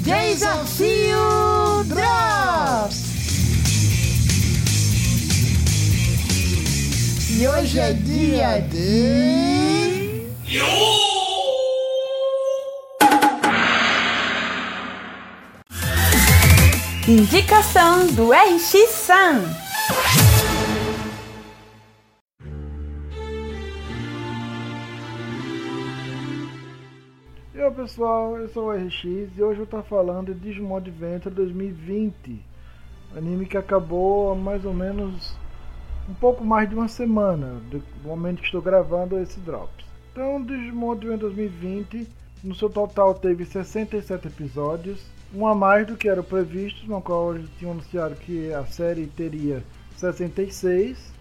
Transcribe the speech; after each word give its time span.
Desafio 0.00 1.84
Drops! 1.84 3.10
E 7.38 7.46
hoje 7.46 7.78
é 7.78 7.92
dia 7.92 8.60
de. 8.60 10.26
Indicação 17.06 18.06
do 18.08 18.30
RX-San. 18.32 19.42
E 20.26 20.29
aí 27.70 27.74
pessoal, 27.74 28.36
eu 28.36 28.48
sou 28.48 28.68
o 28.68 28.72
RX 28.72 29.04
e 29.04 29.42
hoje 29.42 29.60
eu 29.60 29.64
estou 29.64 29.82
falando 29.84 30.34
de 30.34 30.40
Digimon 30.40 30.76
Adventure 30.76 31.32
2020 31.32 32.42
Anime 33.16 33.46
que 33.46 33.56
acabou 33.56 34.32
há 34.32 34.34
mais 34.34 34.64
ou 34.64 34.74
menos 34.74 35.36
um 36.08 36.14
pouco 36.14 36.44
mais 36.44 36.68
de 36.68 36.74
uma 36.74 36.88
semana 36.88 37.60
do 37.70 37.82
momento 38.02 38.40
que 38.40 38.46
estou 38.46 38.60
gravando 38.60 39.18
esse 39.18 39.38
Drops. 39.40 39.86
Então 40.10 40.42
Digimon 40.42 40.92
Adventure 40.92 41.20
2020 41.20 42.08
no 42.42 42.54
seu 42.54 42.68
total 42.68 43.14
teve 43.14 43.44
67 43.44 44.26
episódios. 44.26 45.00
Um 45.32 45.46
a 45.46 45.54
mais 45.54 45.86
do 45.86 45.96
que 45.96 46.08
era 46.08 46.24
previsto, 46.24 46.84
no 46.88 47.00
qual 47.00 47.36
eles 47.36 47.48
tinham 47.56 47.72
anunciado 47.72 48.16
que 48.16 48.52
a 48.52 48.66
série 48.66 49.06
teria 49.06 49.62
66 49.96 51.12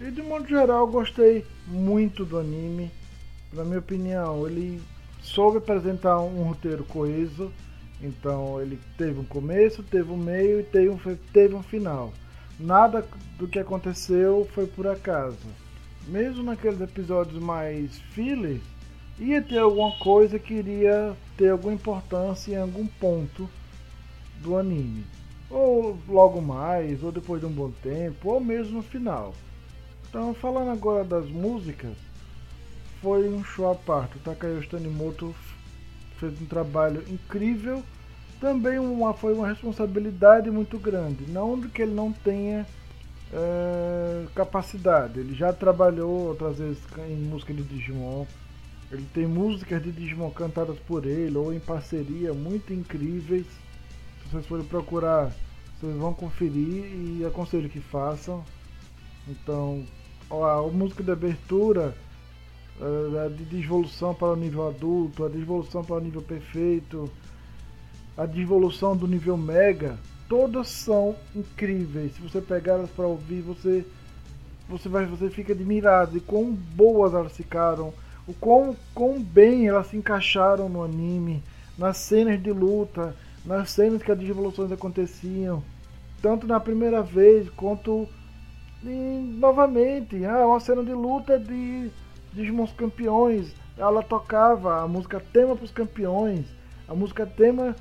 E 0.00 0.10
de 0.10 0.22
modo 0.22 0.48
geral 0.48 0.86
gostei 0.86 1.44
muito 1.66 2.24
do 2.24 2.38
anime. 2.38 2.90
Na 3.52 3.64
minha 3.64 3.78
opinião, 3.78 4.46
ele 4.46 4.80
soube 5.20 5.58
apresentar 5.58 6.20
um 6.20 6.42
roteiro 6.42 6.84
coeso. 6.84 7.52
Então 8.00 8.60
ele 8.60 8.78
teve 8.96 9.18
um 9.18 9.24
começo, 9.24 9.82
teve 9.82 10.10
um 10.10 10.16
meio 10.16 10.60
e 10.60 10.62
teve 10.62 10.88
um, 10.88 10.98
teve 11.32 11.54
um 11.54 11.62
final. 11.62 12.12
Nada 12.58 13.06
do 13.38 13.46
que 13.46 13.58
aconteceu 13.58 14.48
foi 14.52 14.66
por 14.66 14.86
acaso. 14.86 15.46
Mesmo 16.06 16.42
naqueles 16.42 16.80
episódios 16.80 17.42
mais 17.42 17.98
filler, 18.12 18.60
ia 19.18 19.42
ter 19.42 19.58
alguma 19.58 19.92
coisa 19.98 20.38
que 20.38 20.54
iria 20.54 21.16
ter 21.36 21.50
alguma 21.50 21.74
importância 21.74 22.52
em 22.52 22.56
algum 22.56 22.86
ponto 22.86 23.48
do 24.40 24.56
anime. 24.56 25.04
Ou 25.50 25.98
logo 26.08 26.40
mais, 26.40 27.02
ou 27.02 27.10
depois 27.10 27.40
de 27.40 27.46
um 27.46 27.52
bom 27.52 27.70
tempo, 27.82 28.30
ou 28.30 28.40
mesmo 28.40 28.78
no 28.78 28.82
final. 28.82 29.34
Então 30.08 30.32
falando 30.34 30.70
agora 30.70 31.04
das 31.04 31.28
músicas, 31.28 31.96
foi 33.00 33.28
um 33.28 33.44
show 33.44 33.70
à 33.70 33.74
parte. 33.74 34.16
O 34.16 34.20
Takayoshi 34.20 34.68
Tanimoto 34.68 35.34
fez 36.18 36.40
um 36.40 36.46
trabalho 36.46 37.02
incrível. 37.08 37.82
Também 38.40 38.78
uma, 38.78 39.14
foi 39.14 39.34
uma 39.34 39.48
responsabilidade 39.48 40.50
muito 40.50 40.78
grande. 40.78 41.30
Não 41.30 41.60
que 41.60 41.82
ele 41.82 41.94
não 41.94 42.12
tenha 42.12 42.66
é, 43.32 44.26
capacidade. 44.34 45.18
Ele 45.20 45.34
já 45.34 45.52
trabalhou 45.52 46.28
outras 46.28 46.58
vezes 46.58 46.82
em 47.08 47.16
música 47.16 47.52
de 47.52 47.62
Digimon. 47.62 48.26
Ele 48.90 49.06
tem 49.12 49.26
músicas 49.26 49.82
de 49.82 49.92
Digimon 49.92 50.30
cantadas 50.30 50.78
por 50.80 51.04
ele 51.04 51.36
ou 51.36 51.52
em 51.52 51.60
parceria 51.60 52.32
muito 52.32 52.72
incríveis. 52.72 53.46
Se 54.22 54.30
vocês 54.30 54.46
forem 54.46 54.64
procurar, 54.64 55.32
vocês 55.80 55.96
vão 55.96 56.14
conferir 56.14 56.84
e 56.84 57.24
aconselho 57.26 57.68
que 57.68 57.80
façam. 57.80 58.44
Então, 59.26 59.84
a, 60.30 60.58
a 60.58 60.62
música 60.62 61.02
de 61.02 61.10
abertura 61.10 61.94
a 62.80 63.26
eh, 63.26 63.30
devolução 63.50 64.14
para 64.14 64.32
o 64.32 64.36
nível 64.36 64.68
adulto, 64.68 65.24
a 65.24 65.28
devolução 65.28 65.84
para 65.84 65.96
o 65.96 66.00
nível 66.00 66.22
perfeito, 66.22 67.10
a 68.16 68.26
devolução 68.26 68.96
do 68.96 69.06
nível 69.06 69.36
mega, 69.36 69.98
todas 70.28 70.68
são 70.68 71.16
incríveis. 71.34 72.14
Se 72.14 72.20
você 72.20 72.40
pegar 72.40 72.74
elas 72.74 72.90
para 72.90 73.06
ouvir, 73.06 73.42
você 73.42 73.84
você 74.68 74.88
vai 74.88 75.06
você 75.06 75.30
fica 75.30 75.52
admirado 75.52 76.12
de 76.12 76.20
quão 76.20 76.52
boas 76.52 77.14
elas 77.14 77.34
ficaram, 77.34 77.92
o 78.26 78.34
quão, 78.34 78.76
quão 78.94 79.18
bem 79.18 79.66
elas 79.66 79.86
se 79.86 79.96
encaixaram 79.96 80.68
no 80.68 80.84
anime, 80.84 81.42
nas 81.78 81.96
cenas 81.96 82.42
de 82.42 82.52
luta, 82.52 83.16
nas 83.46 83.70
cenas 83.70 84.02
que 84.02 84.12
as 84.12 84.18
devoluções 84.18 84.70
aconteciam, 84.70 85.62
tanto 86.20 86.46
na 86.46 86.60
primeira 86.60 87.02
vez 87.02 87.48
quanto 87.50 88.06
em, 88.84 89.22
novamente. 89.38 90.22
Ah, 90.26 90.46
uma 90.46 90.60
cena 90.60 90.84
de 90.84 90.92
luta 90.92 91.38
de 91.38 91.90
Digimons 92.32 92.72
Campeões, 92.72 93.54
ela 93.76 94.02
tocava 94.02 94.82
a 94.82 94.88
música 94.88 95.20
tema 95.32 95.54
para 95.54 95.64
os 95.64 95.70
campeões, 95.70 96.46
a 96.86 96.94
música 96.94 97.24
tema 97.24 97.76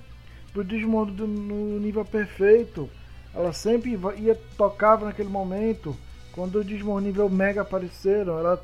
para 0.53 0.62
o 0.62 0.63
Digimon 0.63 1.06
do, 1.06 1.28
no 1.28 1.80
nível 1.80 2.06
perfeito. 2.06 2.90
Ela 3.34 3.53
sempre 3.53 3.97
ia 4.18 4.40
tocava 4.58 5.06
naquele 5.06 5.30
momento. 5.30 5.96
Quando 6.31 6.59
o 6.59 6.63
Digimon 6.63 7.00
nível 7.00 7.30
Mega 7.30 7.62
apareceram, 7.62 8.40
ela, 8.40 8.63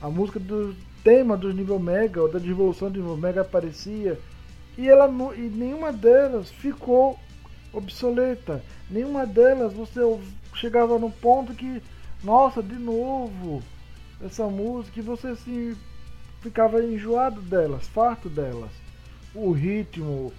a 0.00 0.08
música 0.08 0.38
do 0.38 0.74
tema 1.02 1.36
do 1.36 1.52
nível 1.52 1.78
Mega 1.78 2.20
ou 2.20 2.30
da 2.30 2.38
devolução 2.38 2.90
do 2.90 3.00
nível 3.00 3.16
Mega 3.16 3.40
aparecia. 3.42 4.18
E, 4.76 4.88
ela, 4.88 5.08
e 5.36 5.40
nenhuma 5.40 5.92
delas 5.92 6.50
ficou 6.50 7.18
obsoleta. 7.72 8.62
Nenhuma 8.90 9.26
delas 9.26 9.72
você 9.72 10.00
chegava 10.54 10.98
no 10.98 11.10
ponto 11.10 11.54
que, 11.54 11.82
nossa, 12.22 12.62
de 12.62 12.74
novo, 12.74 13.62
essa 14.24 14.46
música 14.46 15.00
e 15.00 15.02
você 15.02 15.28
assim 15.28 15.76
ficava 16.40 16.82
enjoado 16.82 17.40
delas, 17.40 17.86
farto 17.88 18.28
delas. 18.28 18.70
O 19.34 19.52
ritmo, 19.52 20.32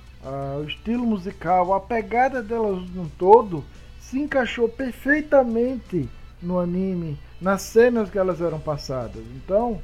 o 0.60 0.64
estilo 0.64 1.06
musical, 1.06 1.74
a 1.74 1.80
pegada 1.80 2.44
delas 2.44 2.90
no 2.92 3.10
todo 3.18 3.64
se 4.00 4.20
encaixou 4.20 4.70
perfeitamente 4.70 6.10
no 6.42 6.60
anime, 6.60 7.18
nas 7.42 7.62
cenas 7.62 8.10
que 8.10 8.18
elas 8.18 8.42
eram 8.42 8.60
passadas. 8.60 9.24
Então, 9.36 9.82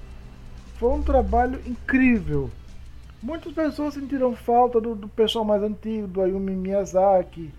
foi 0.75 0.91
um 0.91 1.01
trabalho 1.01 1.59
incrível. 1.65 2.49
Muitas 3.23 3.51
pessoas 3.53 3.95
sentiram 3.95 4.35
falta 4.35 4.79
do, 4.79 4.95
do 4.95 5.07
pessoal 5.07 5.43
mais 5.43 5.63
antigo, 5.63 6.07
do 6.07 6.21
Ayumi 6.21 6.55
Miyazaki, 6.55 7.51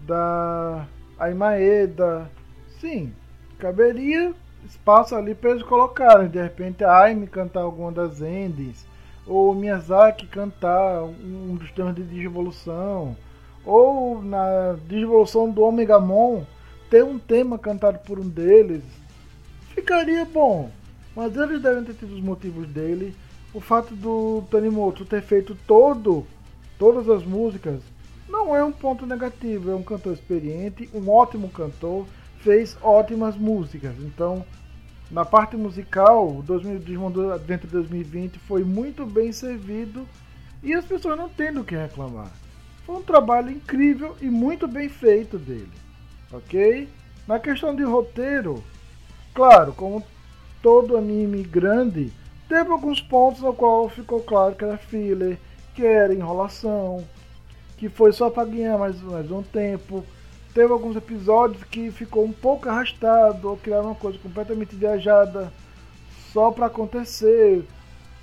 da 0.00 0.86
Aimaeda. 1.18 2.30
Sim, 2.80 3.12
caberia 3.58 4.34
espaço 4.64 5.14
ali 5.14 5.34
para 5.34 5.50
eles 5.50 5.62
colocarem. 5.62 6.28
De 6.28 6.40
repente 6.40 6.84
a 6.84 6.96
Aime 7.00 7.26
cantar 7.26 7.62
alguma 7.62 7.92
das 7.92 8.20
endings, 8.20 8.86
ou 9.26 9.54
Miyazaki 9.54 10.26
cantar 10.26 11.02
um 11.02 11.54
dos 11.54 11.70
temas 11.72 11.94
de 11.94 12.02
Digivolução, 12.02 13.16
ou 13.64 14.22
na 14.22 14.76
Digivolução 14.88 15.50
do 15.50 15.62
Omegamon 15.62 16.44
ter 16.90 17.04
um 17.04 17.18
tema 17.18 17.58
cantado 17.58 17.98
por 18.00 18.18
um 18.18 18.28
deles. 18.28 18.82
Ficaria 19.74 20.24
bom, 20.24 20.70
mas 21.16 21.34
eles 21.36 21.62
devem 21.62 21.84
ter 21.84 21.94
tido 21.94 22.14
os 22.14 22.20
motivos 22.20 22.68
dele. 22.68 23.14
O 23.54 23.60
fato 23.60 23.94
do 23.94 24.44
Tanimoto 24.50 25.04
ter 25.04 25.22
feito 25.22 25.56
todo, 25.66 26.26
todas 26.78 27.08
as 27.08 27.24
músicas 27.24 27.80
não 28.28 28.56
é 28.56 28.64
um 28.64 28.72
ponto 28.72 29.06
negativo, 29.06 29.70
é 29.70 29.74
um 29.74 29.82
cantor 29.82 30.14
experiente, 30.14 30.88
um 30.94 31.08
ótimo 31.10 31.48
cantor 31.50 32.06
fez 32.42 32.76
ótimas 32.82 33.36
músicas. 33.36 33.94
Então, 34.00 34.44
na 35.10 35.24
parte 35.24 35.56
musical, 35.56 36.28
o 36.28 36.42
2000, 36.42 36.78
Digimon 36.80 37.32
Adventure 37.32 37.70
2020 37.70 38.38
foi 38.40 38.64
muito 38.64 39.06
bem 39.06 39.32
servido 39.32 40.06
e 40.62 40.74
as 40.74 40.84
pessoas 40.84 41.18
não 41.18 41.28
têm 41.28 41.52
do 41.52 41.64
que 41.64 41.76
reclamar. 41.76 42.30
Foi 42.84 42.96
um 42.96 43.02
trabalho 43.02 43.50
incrível 43.50 44.16
e 44.20 44.26
muito 44.26 44.66
bem 44.66 44.88
feito 44.88 45.38
dele, 45.38 45.70
ok? 46.32 46.88
Na 47.26 47.38
questão 47.38 47.74
de 47.74 47.84
roteiro, 47.84 48.62
claro, 49.32 49.72
como 49.72 50.04
todo 50.60 50.96
anime 50.96 51.42
grande, 51.42 52.12
teve 52.48 52.70
alguns 52.70 53.00
pontos 53.00 53.40
no 53.40 53.52
qual 53.52 53.88
ficou 53.88 54.20
claro 54.20 54.54
que 54.54 54.64
era 54.64 54.76
filler, 54.76 55.38
que 55.74 55.84
era 55.84 56.14
enrolação, 56.14 57.04
que 57.76 57.88
foi 57.88 58.12
só 58.12 58.30
para 58.30 58.48
ganhar 58.48 58.78
mais, 58.78 59.00
mais 59.02 59.30
um 59.30 59.42
tempo, 59.42 60.04
Teve 60.54 60.72
alguns 60.72 60.96
episódios 60.96 61.64
que 61.64 61.90
ficou 61.90 62.24
um 62.24 62.32
pouco 62.32 62.68
arrastado 62.68 63.48
ou 63.48 63.56
criaram 63.56 63.86
uma 63.86 63.94
coisa 63.94 64.18
completamente 64.18 64.76
viajada 64.76 65.52
só 66.32 66.50
para 66.50 66.66
acontecer. 66.66 67.64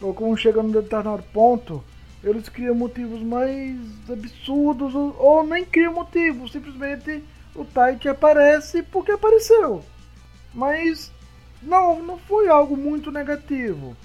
Ou 0.02 0.14
como 0.14 0.38
chega 0.38 0.62
num 0.62 0.72
determinado 0.72 1.24
ponto, 1.34 1.84
eles 2.24 2.48
criam 2.48 2.76
motivos 2.76 3.22
mais 3.22 3.78
absurdos 4.10 4.94
ou, 4.94 5.44
nem 5.46 5.66
criam 5.66 5.94
motivos, 5.94 6.52
simplesmente 6.52 7.24
o 7.56 7.66
Tite 7.66 8.08
aparece 8.08 8.84
porque 8.84 9.12
apareceu. 9.12 9.84
Mas 10.54 11.12
não, 11.62 12.02
não 12.02 12.18
foi 12.18 12.48
algo 12.48 12.78
muito 12.78 13.12
negativo. 13.12 13.96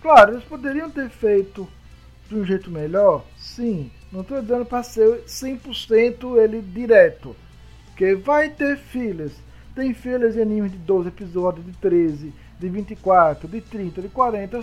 Claro, 0.00 0.32
eles 0.32 0.44
poderiam 0.44 0.90
ter 0.90 1.08
feito 1.08 1.68
de 2.28 2.34
um 2.34 2.44
jeito 2.44 2.70
melhor, 2.70 3.24
sim. 3.36 3.90
Não 4.10 4.20
estou 4.20 4.40
dizendo 4.40 4.66
para 4.66 4.82
ser 4.82 5.22
100% 5.24 6.36
ele 6.38 6.60
direto. 6.60 7.34
Vai 8.24 8.50
ter 8.50 8.76
filhas. 8.76 9.32
Tem 9.74 9.94
filhas 9.94 10.34
de 10.34 10.42
anime 10.42 10.68
de 10.68 10.76
12 10.78 11.08
episódios, 11.08 11.64
de 11.64 11.72
13, 11.72 12.32
de 12.58 12.68
24, 12.68 13.48
de 13.48 13.60
30, 13.60 14.02
de 14.02 14.08
40. 14.08 14.60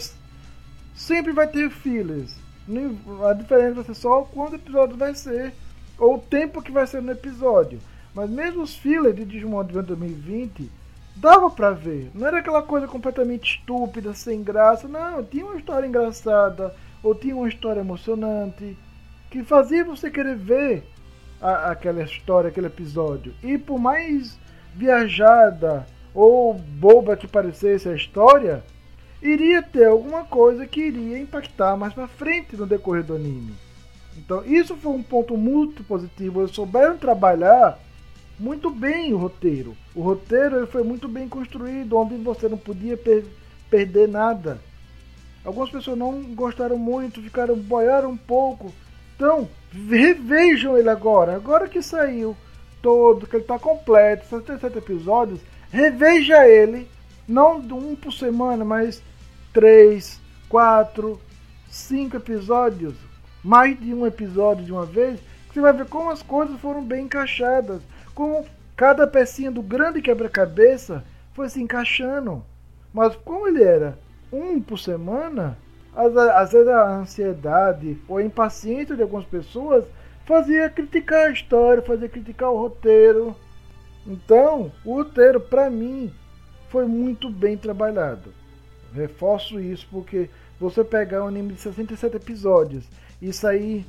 Sempre 0.93 1.31
vai 1.31 1.47
ter 1.47 1.69
filhas. 1.69 2.35
A 3.27 3.33
diferença 3.33 3.75
vai 3.75 3.83
ser 3.85 3.95
só 3.95 4.21
quando 4.23 4.53
o 4.53 4.55
episódio 4.57 4.95
vai 4.95 5.15
ser, 5.15 5.53
ou 5.97 6.15
o 6.15 6.19
tempo 6.19 6.61
que 6.61 6.71
vai 6.71 6.85
ser 6.85 7.01
no 7.01 7.11
episódio. 7.11 7.79
Mas 8.13 8.29
mesmo 8.29 8.61
os 8.61 8.75
fillers 8.75 9.15
de 9.15 9.25
Digimon 9.25 9.61
Adventure 9.61 9.87
2020 9.87 10.69
dava 11.15 11.49
pra 11.49 11.71
ver. 11.71 12.11
Não 12.13 12.27
era 12.27 12.39
aquela 12.39 12.61
coisa 12.61 12.87
completamente 12.87 13.57
estúpida, 13.57 14.13
sem 14.13 14.43
graça. 14.43 14.87
Não, 14.87 15.23
tinha 15.23 15.45
uma 15.45 15.57
história 15.57 15.87
engraçada, 15.87 16.75
ou 17.01 17.15
tinha 17.15 17.35
uma 17.35 17.49
história 17.49 17.79
emocionante, 17.79 18.77
que 19.31 19.43
fazia 19.43 19.83
você 19.83 20.11
querer 20.11 20.35
ver 20.35 20.83
a, 21.41 21.71
aquela 21.71 22.03
história, 22.03 22.49
aquele 22.49 22.67
episódio. 22.67 23.33
E 23.43 23.57
por 23.57 23.79
mais 23.79 24.37
viajada 24.75 25.85
ou 26.13 26.53
boba 26.53 27.17
que 27.17 27.27
parecesse 27.27 27.87
a 27.87 27.95
história, 27.95 28.63
iria 29.21 29.61
ter 29.61 29.85
alguma 29.85 30.23
coisa 30.25 30.65
que 30.65 30.81
iria 30.81 31.19
impactar 31.19 31.75
mais 31.75 31.93
para 31.93 32.07
frente 32.07 32.55
no 32.55 32.65
decorrer 32.65 33.03
do 33.03 33.15
anime. 33.15 33.53
Então, 34.17 34.43
isso 34.45 34.75
foi 34.75 34.91
um 34.91 35.03
ponto 35.03 35.37
muito 35.37 35.83
positivo. 35.83 36.41
Eles 36.41 36.51
souberam 36.51 36.97
trabalhar 36.97 37.79
muito 38.37 38.69
bem 38.69 39.13
o 39.13 39.17
roteiro. 39.17 39.75
O 39.95 40.01
roteiro 40.01 40.57
ele 40.57 40.67
foi 40.67 40.83
muito 40.83 41.07
bem 41.07 41.27
construído, 41.27 41.97
onde 41.97 42.15
você 42.15 42.47
não 42.47 42.57
podia 42.57 42.97
per 42.97 43.25
perder 43.69 44.07
nada. 44.07 44.59
Algumas 45.45 45.69
pessoas 45.69 45.97
não 45.97 46.21
gostaram 46.33 46.77
muito, 46.77 47.21
ficaram 47.21 47.55
boiaram 47.55 48.11
um 48.11 48.17
pouco. 48.17 48.73
Então, 49.19 49.49
revejam 49.89 50.77
ele 50.77 50.89
agora. 50.89 51.35
Agora 51.35 51.67
que 51.67 51.81
saiu 51.81 52.37
todo, 52.81 53.27
que 53.27 53.35
ele 53.35 53.43
está 53.43 53.59
completo, 53.59 54.25
77 54.29 54.77
episódios, 54.77 55.41
reveja 55.69 56.47
ele. 56.47 56.87
Não 57.27 57.57
um 57.57 57.97
por 57.97 58.13
semana, 58.13 58.63
mas 58.63 59.03
três, 59.51 60.21
quatro, 60.47 61.19
cinco 61.69 62.15
episódios. 62.15 62.95
Mais 63.43 63.77
de 63.77 63.93
um 63.93 64.07
episódio 64.07 64.63
de 64.63 64.71
uma 64.71 64.85
vez. 64.85 65.19
Você 65.51 65.59
vai 65.59 65.73
ver 65.73 65.85
como 65.87 66.09
as 66.09 66.23
coisas 66.23 66.57
foram 66.61 66.81
bem 66.81 67.03
encaixadas 67.03 67.81
como 68.19 68.45
cada 68.75 69.07
pecinha 69.07 69.49
do 69.49 69.61
grande 69.61 70.01
quebra-cabeça 70.01 71.05
foi 71.33 71.47
se 71.47 71.61
encaixando. 71.61 72.43
Mas 72.93 73.15
como 73.15 73.47
ele 73.47 73.63
era 73.63 73.97
um 74.29 74.59
por 74.59 74.77
semana, 74.77 75.57
às, 75.95 76.51
vezes 76.51 76.67
a 76.67 76.97
ansiedade 76.97 77.97
ou 78.07 78.17
a 78.17 78.23
impaciência 78.23 78.95
de 78.95 79.01
algumas 79.01 79.25
pessoas 79.25 79.85
fazia 80.25 80.69
criticar 80.69 81.27
a 81.27 81.31
história, 81.31 81.81
fazia 81.81 82.07
criticar 82.07 82.51
o 82.51 82.57
roteiro. 82.57 83.35
Então, 84.05 84.71
o 84.85 84.95
roteiro, 84.95 85.39
para 85.39 85.69
mim, 85.69 86.13
foi 86.69 86.85
muito 86.85 87.29
bem 87.29 87.57
trabalhado. 87.57 88.33
Reforço 88.93 89.59
isso 89.59 89.87
porque 89.91 90.29
você 90.59 90.83
pegar 90.83 91.23
um 91.23 91.27
anime 91.27 91.53
de 91.53 91.61
67 91.61 92.15
episódios 92.15 92.83
e 93.21 93.33
sair 93.33 93.85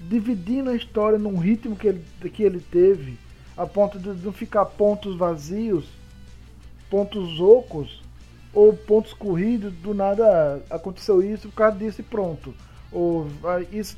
dividindo 0.00 0.70
a 0.70 0.76
história 0.76 1.18
num 1.18 1.38
ritmo 1.38 1.76
que 1.76 1.88
ele, 1.88 2.04
que 2.32 2.42
ele 2.42 2.60
teve, 2.60 3.18
a 3.56 3.66
ponto 3.66 3.98
de 3.98 4.08
não 4.24 4.32
ficar 4.32 4.64
pontos 4.64 5.16
vazios, 5.16 5.88
pontos 6.88 7.40
ocos 7.40 8.02
ou 8.52 8.72
pontos 8.72 9.12
corridos, 9.12 9.72
do 9.74 9.94
nada 9.94 10.62
aconteceu 10.70 11.22
isso 11.22 11.48
por 11.48 11.56
causa 11.56 11.78
disso 11.78 12.00
e 12.00 12.04
pronto. 12.04 12.54
Ou 12.90 13.26
isso, 13.70 13.96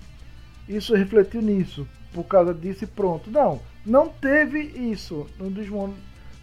isso 0.68 0.94
refletiu 0.94 1.40
nisso, 1.40 1.86
por 2.12 2.24
causa 2.24 2.52
disso 2.52 2.84
e 2.84 2.86
pronto. 2.86 3.30
Não, 3.30 3.60
não 3.84 4.08
teve 4.08 4.60
isso 4.60 5.26
no 5.38 5.50
Digimon 5.50 5.92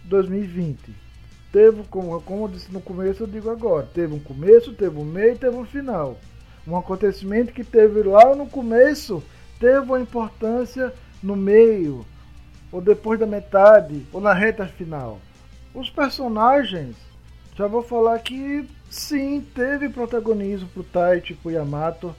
2020. 0.04 0.78
Teve, 1.52 1.82
como, 1.84 2.20
como 2.22 2.44
eu 2.44 2.48
disse 2.48 2.72
no 2.72 2.80
começo, 2.80 3.22
eu 3.22 3.26
digo 3.26 3.48
agora, 3.50 3.88
teve 3.94 4.14
um 4.14 4.20
começo, 4.20 4.72
teve 4.72 4.98
um 4.98 5.04
meio 5.04 5.38
teve 5.38 5.56
um 5.56 5.64
final. 5.64 6.18
Um 6.66 6.76
acontecimento 6.76 7.52
que 7.52 7.64
teve 7.64 8.02
lá 8.02 8.34
no 8.34 8.46
começo 8.46 9.22
teve 9.58 9.78
uma 9.78 10.00
importância 10.00 10.92
no 11.22 11.34
meio, 11.34 12.04
ou 12.70 12.80
depois 12.80 13.18
da 13.18 13.26
metade, 13.26 14.06
ou 14.12 14.20
na 14.20 14.34
reta 14.34 14.66
final. 14.66 15.18
Os 15.74 15.88
personagens, 15.88 16.96
já 17.58 17.66
vou 17.66 17.82
falar 17.82 18.20
que 18.20 18.64
sim, 18.88 19.44
teve 19.52 19.88
protagonismo 19.88 20.68
pro 20.68 20.84
Taichi 20.84 21.34
pro 21.34 21.50
Yamato. 21.50 22.14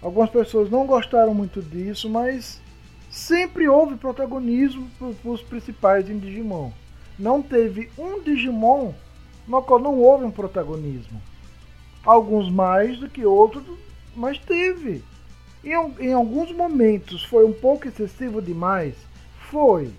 Algumas 0.00 0.30
pessoas 0.30 0.70
não 0.70 0.86
gostaram 0.86 1.34
muito 1.34 1.60
disso, 1.60 2.08
mas 2.08 2.58
sempre 3.10 3.68
houve 3.68 3.96
protagonismo 3.96 4.88
para 4.98 5.30
os 5.30 5.42
principais 5.42 6.08
em 6.08 6.18
Digimon. 6.18 6.70
Não 7.18 7.42
teve 7.42 7.90
um 7.98 8.22
Digimon 8.22 8.94
no 9.46 9.60
qual 9.60 9.78
não 9.78 9.98
houve 9.98 10.24
um 10.24 10.30
protagonismo. 10.30 11.20
Alguns 12.02 12.50
mais 12.50 12.98
do 12.98 13.10
que 13.10 13.26
outros, 13.26 13.62
mas 14.16 14.38
teve. 14.38 15.04
Em, 15.62 15.74
em 16.00 16.12
alguns 16.14 16.50
momentos 16.50 17.22
foi 17.22 17.44
um 17.44 17.52
pouco 17.52 17.86
excessivo 17.86 18.40
demais 18.40 18.94
foi. 19.50 19.92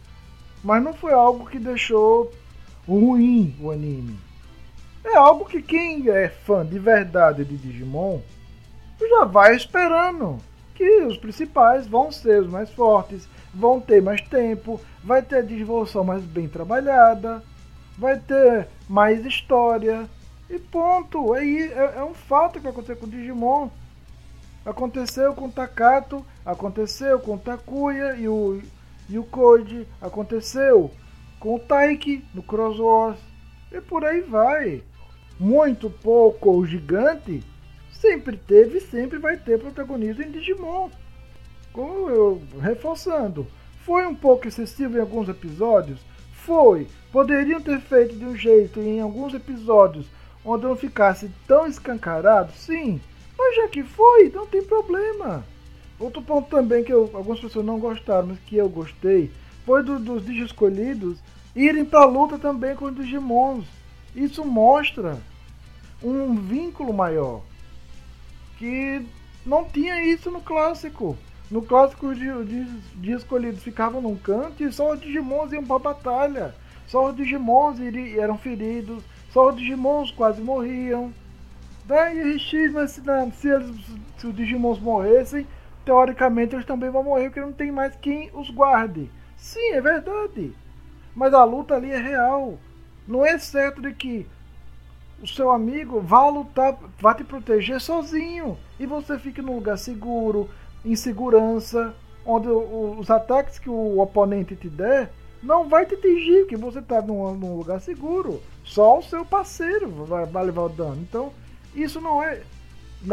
Mas 0.63 0.83
não 0.83 0.95
foi 0.95 1.13
algo 1.13 1.47
que 1.47 1.59
deixou 1.59 2.33
ruim 2.87 3.55
o 3.61 3.69
anime. 3.69 4.17
É 5.03 5.15
algo 5.15 5.45
que 5.45 5.61
quem 5.61 6.09
é 6.09 6.29
fã 6.29 6.65
de 6.65 6.79
verdade 6.79 7.43
de 7.43 7.57
Digimon 7.57 8.21
já 8.99 9.25
vai 9.25 9.55
esperando 9.55 10.37
que 10.73 11.03
os 11.03 11.17
principais 11.17 11.85
vão 11.87 12.11
ser 12.11 12.41
os 12.41 12.47
mais 12.47 12.69
fortes, 12.69 13.27
vão 13.53 13.79
ter 13.79 14.01
mais 14.01 14.21
tempo, 14.21 14.79
vai 15.03 15.21
ter 15.21 15.37
a 15.37 15.41
desenvolção 15.41 16.03
mais 16.03 16.23
bem 16.23 16.47
trabalhada, 16.47 17.43
vai 17.97 18.17
ter 18.17 18.67
mais 18.87 19.25
história 19.25 20.09
e 20.49 20.57
ponto. 20.57 21.35
É, 21.35 21.45
é, 21.45 21.93
é 21.97 22.03
um 22.03 22.13
fato 22.13 22.59
que 22.59 22.67
aconteceu 22.67 22.97
com 22.97 23.05
o 23.05 23.09
Digimon. 23.09 23.69
Aconteceu 24.65 25.33
com 25.33 25.45
o 25.45 25.51
Takato, 25.51 26.25
aconteceu 26.45 27.19
com 27.19 27.35
o 27.35 27.37
Takuya 27.37 28.15
e 28.15 28.27
o 28.27 28.61
e 29.09 29.19
o 29.19 29.23
Code 29.25 29.85
aconteceu 30.01 30.89
com 31.39 31.55
o 31.55 31.59
Taiki 31.59 32.23
no 32.33 32.41
Cross 32.41 32.79
Wars 32.79 33.19
e 33.71 33.81
por 33.81 34.05
aí 34.05 34.21
vai. 34.21 34.81
Muito 35.43 35.89
pouco 35.89 36.51
ou 36.51 36.65
gigante 36.65 37.43
sempre 37.91 38.37
teve 38.37 38.77
e 38.77 38.81
sempre 38.81 39.17
vai 39.17 39.35
ter 39.35 39.59
protagonismo 39.59 40.23
em 40.23 40.31
Digimon. 40.31 40.89
Como 41.73 42.09
eu 42.09 42.41
reforçando, 42.61 43.45
foi 43.83 44.05
um 44.07 44.15
pouco 44.15 44.47
excessivo 44.47 44.95
em 44.95 45.01
alguns 45.01 45.27
episódios? 45.27 45.99
Foi. 46.31 46.87
Poderiam 47.11 47.59
ter 47.59 47.81
feito 47.81 48.15
de 48.15 48.23
um 48.23 48.33
jeito 48.37 48.79
em 48.79 49.01
alguns 49.01 49.33
episódios 49.33 50.05
onde 50.45 50.63
não 50.63 50.77
ficasse 50.77 51.29
tão 51.45 51.67
escancarado? 51.67 52.53
Sim. 52.53 53.01
Mas 53.37 53.57
já 53.57 53.67
que 53.67 53.83
foi, 53.83 54.29
não 54.29 54.47
tem 54.47 54.63
problema. 54.63 55.43
Outro 55.99 56.21
ponto 56.21 56.49
também 56.49 56.85
que 56.85 56.93
eu, 56.93 57.11
algumas 57.13 57.41
pessoas 57.41 57.65
não 57.65 57.79
gostaram, 57.79 58.27
mas 58.27 58.39
que 58.39 58.55
eu 58.55 58.69
gostei, 58.69 59.29
foi 59.65 59.83
do, 59.83 59.99
dos 59.99 60.25
Digi 60.25 60.45
escolhidos 60.45 61.19
irem 61.53 61.83
pra 61.83 62.05
luta 62.05 62.39
também 62.39 62.77
com 62.77 62.85
os 62.85 62.95
Digimons. 62.95 63.65
Isso 64.15 64.45
mostra 64.45 65.17
um 66.03 66.35
vínculo 66.35 66.93
maior. 66.93 67.41
Que 68.57 69.05
não 69.45 69.65
tinha 69.65 70.03
isso 70.05 70.29
no 70.29 70.41
clássico. 70.41 71.17
No 71.49 71.61
clássico, 71.61 72.07
os 72.07 72.17
Digi 72.17 73.11
escolhidos 73.11 73.63
ficavam 73.63 74.01
num 74.01 74.15
canto 74.15 74.63
e 74.63 74.71
só 74.71 74.93
os 74.93 74.99
Digimons 74.99 75.51
iam 75.51 75.63
pra 75.63 75.79
batalha. 75.79 76.55
Só 76.87 77.09
os 77.09 77.15
Digimons 77.15 77.79
eram 78.17 78.37
feridos, 78.37 79.03
só 79.31 79.49
os 79.49 79.55
Digimons 79.55 80.11
quase 80.11 80.41
morriam. 80.41 81.13
Daí, 81.85 82.39
X, 82.39 82.71
mas 82.71 82.91
se, 82.91 83.01
se, 83.35 83.49
eles, 83.49 83.75
se 84.17 84.27
os 84.27 84.35
Digimons 84.35 84.79
morressem, 84.79 85.45
teoricamente 85.85 86.55
eles 86.55 86.65
também 86.65 86.89
vão 86.89 87.03
morrer 87.03 87.25
porque 87.25 87.41
não 87.41 87.51
tem 87.51 87.71
mais 87.71 87.95
quem 87.97 88.29
os 88.33 88.49
guarde. 88.49 89.11
Sim, 89.35 89.71
é 89.73 89.81
verdade. 89.81 90.53
Mas 91.13 91.33
a 91.33 91.43
luta 91.43 91.75
ali 91.75 91.91
é 91.91 91.99
real. 91.99 92.57
Não 93.07 93.25
é 93.25 93.37
certo 93.37 93.81
de 93.81 93.93
que 93.93 94.25
o 95.23 95.27
seu 95.27 95.51
amigo 95.51 96.01
vá 96.01 96.27
lutar, 96.27 96.77
vá 96.99 97.13
te 97.13 97.23
proteger 97.23 97.79
sozinho 97.79 98.57
e 98.77 98.85
você 98.85 99.17
fique 99.17 99.41
num 99.41 99.55
lugar 99.55 99.77
seguro, 99.77 100.49
em 100.83 100.95
segurança, 100.95 101.95
onde 102.25 102.49
os 102.49 103.09
ataques 103.09 103.57
que 103.57 103.69
o 103.69 103.99
oponente 103.99 104.55
te 104.55 104.67
der 104.67 105.09
não 105.41 105.67
vai 105.67 105.85
te 105.85 105.95
atingir, 105.95 106.41
porque 106.41 106.57
você 106.57 106.79
está 106.79 107.01
num, 107.01 107.33
num, 107.35 107.55
lugar 107.57 107.79
seguro. 107.79 108.41
Só 108.63 108.99
o 108.99 109.03
seu 109.03 109.25
parceiro 109.25 109.89
vai, 110.05 110.25
vai 110.25 110.45
levar 110.45 110.63
o 110.63 110.69
dano. 110.69 111.01
Então, 111.01 111.33
isso 111.73 111.99
não 112.01 112.21
é, 112.21 112.41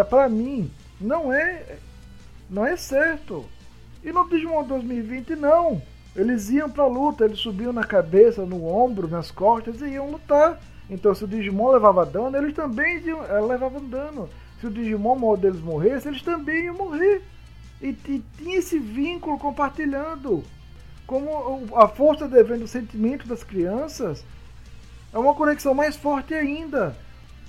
para 0.09 0.29
mim, 0.29 0.71
não 1.01 1.33
é 1.33 1.79
não 2.51 2.67
é 2.67 2.77
certo. 2.77 3.45
E 4.03 4.11
no 4.11 4.29
Digimon 4.29 4.65
2020 4.65 5.37
não. 5.37 5.81
Eles 6.17 6.51
iam 6.51 6.69
pra 6.69 6.87
luta, 6.87 7.25
eles 7.25 7.39
subiam 7.39 7.73
na 7.73 7.85
cabeça, 7.85 8.45
no 8.45 8.67
ombro, 8.67 9.07
nas 9.07 9.31
costas 9.31 9.81
e 9.81 9.91
iam 9.91 10.11
lutar. 10.11 10.61
Então 10.91 11.15
se 11.15 11.25
o 11.25 11.29
Digimon 11.29 11.71
levava 11.71 12.05
dano, 12.05 12.37
eles 12.37 12.55
também 12.55 12.99
iam, 12.99 13.25
eh, 13.25 13.41
levavam 13.41 13.85
dano. 13.85 14.29
Se 14.61 14.67
o 14.67 14.71
Digimon 14.71 15.37
deles 15.37 15.61
morresse, 15.61 16.09
eles 16.09 16.21
também 16.21 16.65
iam 16.65 16.75
morrer. 16.75 17.23
E, 17.81 17.89
e 17.89 18.23
tinha 18.37 18.59
esse 18.59 18.79
vínculo 18.79 19.39
compartilhando. 19.39 20.43
Como 21.07 21.69
a 21.75 21.89
força 21.89 22.29
devendo 22.29 22.65
o 22.65 22.69
sentimento 22.69 23.27
das 23.27 23.43
crianças 23.43 24.25
é 25.13 25.19
uma 25.19 25.35
conexão 25.35 25.75
mais 25.75 25.97
forte 25.97 26.35
ainda. 26.35 26.95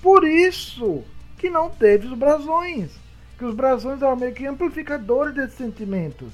Por 0.01 0.23
isso 0.23 1.03
que 1.37 1.49
não 1.49 1.69
teve 1.69 2.07
os 2.07 2.17
brasões. 2.17 2.91
Que 3.37 3.45
os 3.45 3.55
brasões 3.55 4.01
eram 4.01 4.15
meio 4.15 4.33
que 4.33 4.45
amplificadores 4.45 5.33
desses 5.33 5.57
sentimentos. 5.57 6.31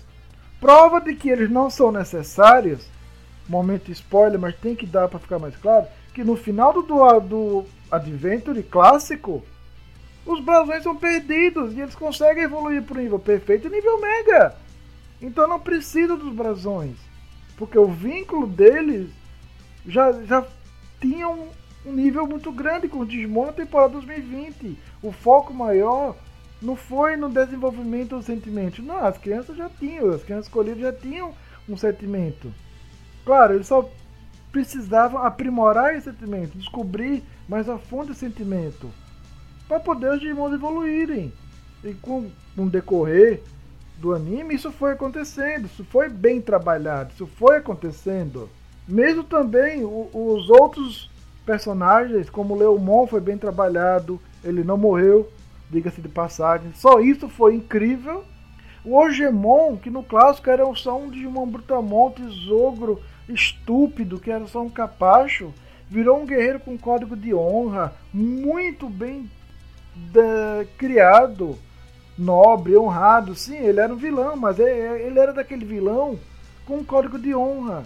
Prova 0.59 0.99
de 0.99 1.15
que 1.15 1.29
eles 1.29 1.49
não 1.49 1.69
são 1.69 1.91
necessários. 1.91 2.85
Momento 3.47 3.91
spoiler, 3.91 4.39
mas 4.39 4.55
tem 4.55 4.75
que 4.75 4.85
dar 4.85 5.07
para 5.07 5.19
ficar 5.19 5.39
mais 5.39 5.55
claro. 5.55 5.87
Que 6.17 6.23
no 6.23 6.35
final 6.35 6.73
do, 6.73 6.81
do, 6.81 7.19
do 7.19 7.65
Adventure 7.91 8.63
clássico, 8.63 9.43
os 10.25 10.39
brasões 10.39 10.81
são 10.81 10.95
perdidos 10.95 11.75
e 11.75 11.79
eles 11.79 11.93
conseguem 11.93 12.41
evoluir 12.41 12.81
para 12.81 12.97
o 12.97 13.01
nível 13.03 13.19
perfeito 13.19 13.67
e 13.67 13.69
nível 13.69 14.01
mega. 14.01 14.55
Então 15.21 15.47
não 15.47 15.59
precisa 15.59 16.17
dos 16.17 16.33
brasões. 16.33 16.95
Porque 17.55 17.77
o 17.77 17.85
vínculo 17.85 18.47
deles 18.47 19.11
já, 19.85 20.11
já 20.23 20.43
tinha 20.99 21.29
um, 21.29 21.49
um 21.85 21.91
nível 21.91 22.25
muito 22.25 22.51
grande 22.51 22.87
com 22.87 23.01
o 23.01 23.05
Digimon 23.05 23.45
na 23.45 23.53
temporada 23.53 23.93
2020. 23.93 24.75
O 25.03 25.11
foco 25.11 25.53
maior 25.53 26.15
não 26.59 26.75
foi 26.75 27.15
no 27.15 27.29
desenvolvimento 27.29 28.15
dos 28.15 28.25
sentimentos. 28.25 28.83
Não, 28.83 29.05
as 29.05 29.19
crianças 29.19 29.55
já 29.55 29.69
tinham, 29.69 30.09
as 30.09 30.23
crianças 30.23 30.47
escolhidas 30.47 30.81
já 30.81 30.91
tinham 30.91 31.31
um 31.69 31.77
sentimento. 31.77 32.51
Claro, 33.23 33.53
eles 33.53 33.67
só 33.67 33.87
precisavam 34.51 35.23
aprimorar 35.23 35.95
esse 35.95 36.11
sentimento, 36.11 36.57
descobrir 36.57 37.23
mais 37.47 37.69
a 37.69 37.77
fundo 37.77 38.11
esse 38.11 38.21
sentimento, 38.21 38.89
para 39.67 39.79
poder 39.79 40.11
os 40.11 40.19
Digimons 40.19 40.53
evoluírem. 40.53 41.33
E 41.83 41.93
com, 41.93 42.29
o 42.57 42.65
decorrer 42.69 43.41
do 43.97 44.13
anime, 44.13 44.55
isso 44.55 44.71
foi 44.71 44.93
acontecendo, 44.93 45.65
isso 45.65 45.83
foi 45.85 46.09
bem 46.09 46.41
trabalhado, 46.41 47.11
isso 47.13 47.27
foi 47.27 47.57
acontecendo. 47.57 48.49
Mesmo 48.87 49.23
também 49.23 49.83
o, 49.83 50.09
os 50.13 50.49
outros 50.49 51.09
personagens, 51.45 52.29
como 52.29 52.55
Leomon 52.55 53.07
foi 53.07 53.21
bem 53.21 53.37
trabalhado, 53.37 54.19
ele 54.43 54.63
não 54.63 54.77
morreu, 54.77 55.29
diga-se 55.69 56.01
de 56.01 56.09
passagem. 56.09 56.71
Só 56.73 56.99
isso 56.99 57.27
foi 57.29 57.55
incrível. 57.55 58.23
O 58.83 58.95
Ogemon, 58.95 59.75
que 59.77 59.89
no 59.89 60.03
clássico 60.03 60.49
era 60.49 60.63
só 60.75 60.97
um 60.97 61.09
Digimon 61.09 61.47
Brutamon, 61.47 62.11
tesogro 62.11 63.01
estúpido, 63.29 64.19
que 64.19 64.31
era 64.31 64.45
só 64.47 64.61
um 64.61 64.69
capacho, 64.69 65.53
virou 65.89 66.21
um 66.21 66.25
guerreiro 66.25 66.59
com 66.59 66.77
código 66.77 67.15
de 67.15 67.33
honra, 67.33 67.93
muito 68.13 68.89
bem 68.89 69.29
de, 69.95 70.65
criado, 70.77 71.57
nobre, 72.17 72.77
honrado. 72.77 73.35
Sim, 73.35 73.57
ele 73.57 73.79
era 73.79 73.93
um 73.93 73.97
vilão, 73.97 74.35
mas 74.35 74.59
é, 74.59 75.01
ele 75.05 75.19
era 75.19 75.33
daquele 75.33 75.65
vilão 75.65 76.19
com 76.65 76.77
um 76.77 76.83
código 76.83 77.17
de 77.17 77.33
honra, 77.33 77.83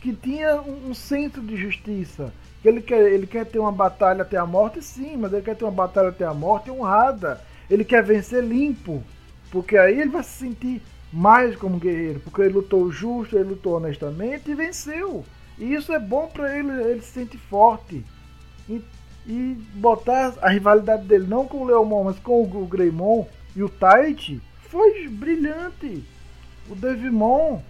que 0.00 0.12
tinha 0.12 0.56
um, 0.60 0.90
um 0.90 0.94
centro 0.94 1.42
de 1.42 1.56
justiça 1.56 2.32
ele 2.68 2.80
quer, 2.80 3.12
ele 3.12 3.26
quer 3.26 3.46
ter 3.46 3.58
uma 3.58 3.72
batalha 3.72 4.22
até 4.22 4.36
a 4.36 4.46
morte, 4.46 4.82
sim, 4.82 5.16
mas 5.16 5.32
ele 5.32 5.42
quer 5.42 5.56
ter 5.56 5.64
uma 5.64 5.70
batalha 5.70 6.08
até 6.08 6.24
a 6.24 6.34
morte 6.34 6.70
honrada. 6.70 7.40
Ele 7.70 7.84
quer 7.84 8.02
vencer 8.02 8.42
limpo, 8.42 9.02
porque 9.50 9.76
aí 9.76 10.00
ele 10.00 10.10
vai 10.10 10.22
se 10.22 10.30
sentir 10.30 10.82
mais 11.16 11.56
como 11.56 11.78
guerreiro, 11.78 12.20
porque 12.20 12.42
ele 12.42 12.52
lutou 12.52 12.92
justo, 12.92 13.36
ele 13.36 13.48
lutou 13.48 13.78
honestamente 13.78 14.50
e 14.50 14.54
venceu. 14.54 15.24
E 15.58 15.72
isso 15.72 15.90
é 15.90 15.98
bom 15.98 16.26
para 16.26 16.58
ele, 16.58 16.70
ele 16.70 17.00
se 17.00 17.12
sente 17.12 17.38
forte. 17.38 18.04
E, 18.68 18.82
e, 19.26 19.56
botar 19.74 20.34
a 20.42 20.50
rivalidade 20.50 21.06
dele 21.06 21.26
não 21.26 21.46
com 21.46 21.62
o 21.62 21.64
Leomon, 21.64 22.04
mas 22.04 22.18
com 22.18 22.42
o 22.42 22.66
Greymon 22.66 23.26
e 23.54 23.62
o 23.62 23.70
Tite 23.70 24.42
foi 24.68 25.08
brilhante. 25.08 26.04
O 26.68 26.74
Devimon, 26.74 27.62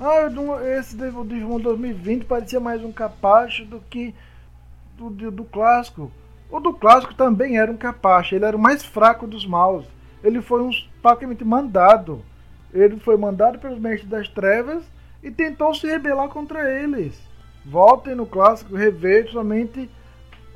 ah, 0.00 0.30
esse 0.78 0.96
Devimon 0.96 1.60
2020 1.60 2.24
parecia 2.24 2.58
mais 2.58 2.82
um 2.82 2.90
capacho 2.90 3.66
do 3.66 3.80
que 3.80 4.14
do, 4.96 5.10
do, 5.10 5.30
do 5.30 5.44
clássico. 5.44 6.10
O 6.50 6.58
do 6.58 6.72
clássico 6.72 7.14
também 7.14 7.58
era 7.58 7.70
um 7.70 7.76
capacha, 7.76 8.34
ele 8.34 8.46
era 8.46 8.56
o 8.56 8.60
mais 8.60 8.82
fraco 8.82 9.26
dos 9.26 9.44
maus. 9.44 9.84
Ele 10.22 10.40
foi 10.40 10.62
um 10.62 10.70
praticamente 11.02 11.44
mandado. 11.44 12.24
Ele 12.74 12.98
foi 12.98 13.16
mandado 13.16 13.58
pelos 13.58 13.78
mestres 13.78 14.10
das 14.10 14.28
trevas 14.28 14.84
e 15.22 15.30
tentou 15.30 15.72
se 15.72 15.86
rebelar 15.86 16.28
contra 16.28 16.68
eles. 16.82 17.14
Voltem 17.64 18.16
no 18.16 18.26
clássico, 18.26 18.74
rever 18.74 19.30
somente 19.30 19.88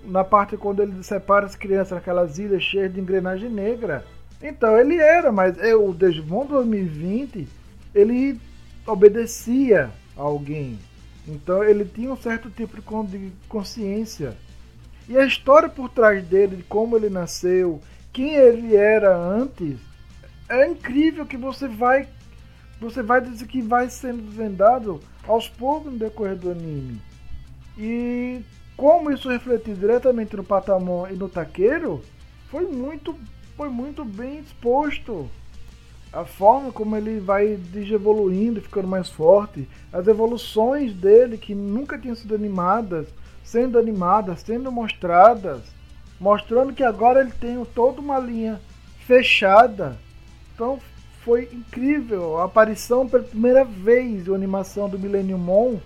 na 0.05 0.25
parte 0.25 0.57
quando 0.57 0.83
ele 0.83 1.03
separa 1.03 1.47
as 1.47 1.55
crianças 1.55 1.93
naquelas 1.93 2.39
ilhas 2.39 2.63
cheias 2.63 2.93
de 2.93 3.01
engrenagem 3.01 3.49
negra. 3.49 4.05
Então 4.43 4.77
ele 4.77 4.97
era, 4.97 5.31
mas 5.31 5.57
é, 5.59 5.75
o 5.75 5.95
Digimon 5.95 6.45
2020 6.47 7.49
ele 7.95 8.41
obedecia 8.87 9.91
a 10.17 10.23
alguém. 10.23 10.79
Então 11.27 11.63
ele 11.63 11.85
tinha 11.85 12.13
um 12.13 12.17
certo 12.17 12.51
tipo 12.51 12.77
de 13.07 13.33
consciência. 13.49 14.37
E 15.09 15.17
a 15.17 15.25
história 15.25 15.69
por 15.69 15.89
trás 15.89 16.23
dele, 16.25 16.57
de 16.57 16.63
como 16.65 16.97
ele 16.97 17.09
nasceu, 17.09 17.81
quem 18.13 18.35
ele 18.35 18.77
era 18.77 19.17
antes, 19.17 19.79
é 20.49 20.67
incrível 20.69 21.27
que 21.27 21.37
você 21.37 21.69
vai 21.69 22.09
você 22.81 23.03
vai 23.03 23.21
dizer 23.21 23.47
que 23.47 23.61
vai 23.61 23.91
sendo 23.91 24.23
desvendado 24.23 25.01
aos 25.27 25.49
poucos 25.49 25.93
no 25.93 25.99
decorrer 25.99 26.37
do 26.37 26.53
anime. 26.53 27.01
E 27.77 28.41
como 28.77 29.11
isso 29.11 29.29
refletiu 29.29 29.75
diretamente 29.75 30.37
no 30.37 30.45
Patamon 30.45 31.09
e 31.09 31.15
no 31.15 31.29
Taqueiro, 31.29 32.03
foi 32.51 32.65
muito 32.67 33.19
foi 33.57 33.69
muito 33.69 34.05
bem 34.05 34.39
exposto 34.39 35.29
a 36.13 36.25
forma 36.25 36.73
como 36.73 36.97
ele 36.97 37.21
vai 37.21 37.59
evoluindo, 37.75 38.63
ficando 38.63 38.89
mais 38.89 39.09
forte, 39.09 39.69
as 39.93 40.07
evoluções 40.07 40.95
dele 40.95 41.37
que 41.37 41.55
nunca 41.55 41.99
tinham 41.99 42.15
sido 42.15 42.35
animadas, 42.35 43.09
sendo 43.45 43.79
animadas, 43.79 44.41
sendo 44.41 44.73
mostradas, 44.73 45.61
mostrando 46.19 46.73
que 46.73 46.83
agora 46.83 47.21
ele 47.21 47.33
tem 47.33 47.63
toda 47.75 48.01
uma 48.01 48.19
linha 48.19 48.61
fechada. 49.07 49.99
Então 50.59 50.81
foi 51.25 51.49
incrível 51.53 52.39
a 52.39 52.47
aparição 52.47 53.09
pela 53.09 53.23
primeira 53.23 53.65
vez 53.65 54.29
a 54.29 54.35
animação 54.35 54.89
do 54.89 54.99
Millennium 54.99 55.39
Mon 55.39 55.79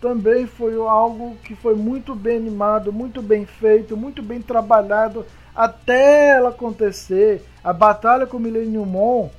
também 0.00 0.46
foi 0.46 0.76
algo 0.76 1.36
que 1.42 1.56
foi 1.56 1.74
muito 1.74 2.14
bem 2.14 2.36
animado, 2.36 2.92
muito 2.92 3.20
bem 3.20 3.44
feito, 3.44 3.96
muito 3.96 4.22
bem 4.22 4.40
trabalhado 4.40 5.26
até 5.52 6.36
ela 6.36 6.50
acontecer. 6.50 7.42
A 7.64 7.72
batalha 7.72 8.24
com 8.24 8.36
o 8.36 8.40
Millennium 8.40 8.84
Mon 8.84 9.30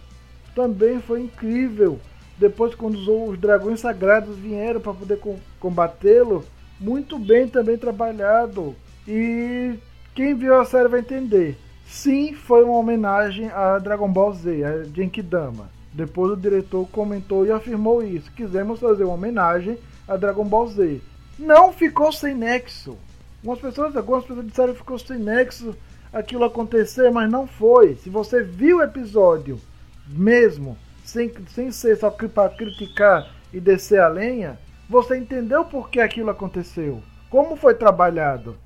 também 0.54 1.00
foi 1.00 1.22
incrível. 1.22 1.98
Depois, 2.38 2.76
quando 2.76 2.98
os 3.30 3.40
dragões 3.40 3.80
sagrados 3.80 4.36
vieram 4.36 4.82
para 4.82 4.94
poder 4.94 5.22
combatê-lo, 5.58 6.44
muito 6.82 7.18
bem 7.18 7.48
também 7.48 7.78
trabalhado. 7.78 8.76
E 9.08 9.76
quem 10.14 10.36
viu 10.36 10.60
a 10.60 10.66
série 10.66 10.90
vai 10.90 11.00
entender. 11.00 11.58
Sim, 11.88 12.34
foi 12.34 12.64
uma 12.64 12.76
homenagem 12.76 13.50
a 13.50 13.80
Dragon 13.80 14.12
Ball 14.12 14.34
Z, 14.34 14.64
a 14.64 14.84
Genkidama. 14.84 15.70
Depois 15.94 16.34
o 16.34 16.38
diretor 16.38 16.86
comentou 16.90 17.46
e 17.46 17.52
afirmou 17.52 18.04
isso. 18.04 18.32
Quisemos 18.34 18.80
fazer 18.80 19.06
uma 19.06 19.14
homenagem 19.14 19.80
a 20.08 20.18
Dragon 20.18 20.44
Ball 20.44 20.68
Z. 20.68 21.02
Não 21.40 21.72
ficou 21.72 22.12
sem 22.12 22.36
nexo. 22.36 22.98
Algumas 23.38 23.60
pessoas, 23.60 23.96
algumas 23.96 24.26
pessoas 24.26 24.46
disseram 24.46 24.74
que 24.74 24.80
ficou 24.80 25.00
sem 25.00 25.18
nexo 25.18 25.76
aquilo 26.12 26.44
acontecer, 26.44 27.10
mas 27.10 27.32
não 27.32 27.48
foi. 27.48 27.96
Se 27.96 28.10
você 28.10 28.44
viu 28.44 28.78
o 28.78 28.84
episódio 28.84 29.60
mesmo, 30.08 30.78
sem, 31.06 31.34
sem 31.50 31.72
ser 31.72 31.98
só 31.98 32.10
para 32.10 32.50
criticar 32.50 33.32
e 33.54 33.60
descer 33.60 34.02
a 34.02 34.10
lenha, 34.10 34.60
você 34.90 35.18
entendeu 35.18 35.64
por 35.64 35.90
que 35.90 36.02
aquilo 36.02 36.30
aconteceu. 36.30 37.02
Como 37.30 37.56
foi 37.56 37.74
trabalhado. 37.74 38.58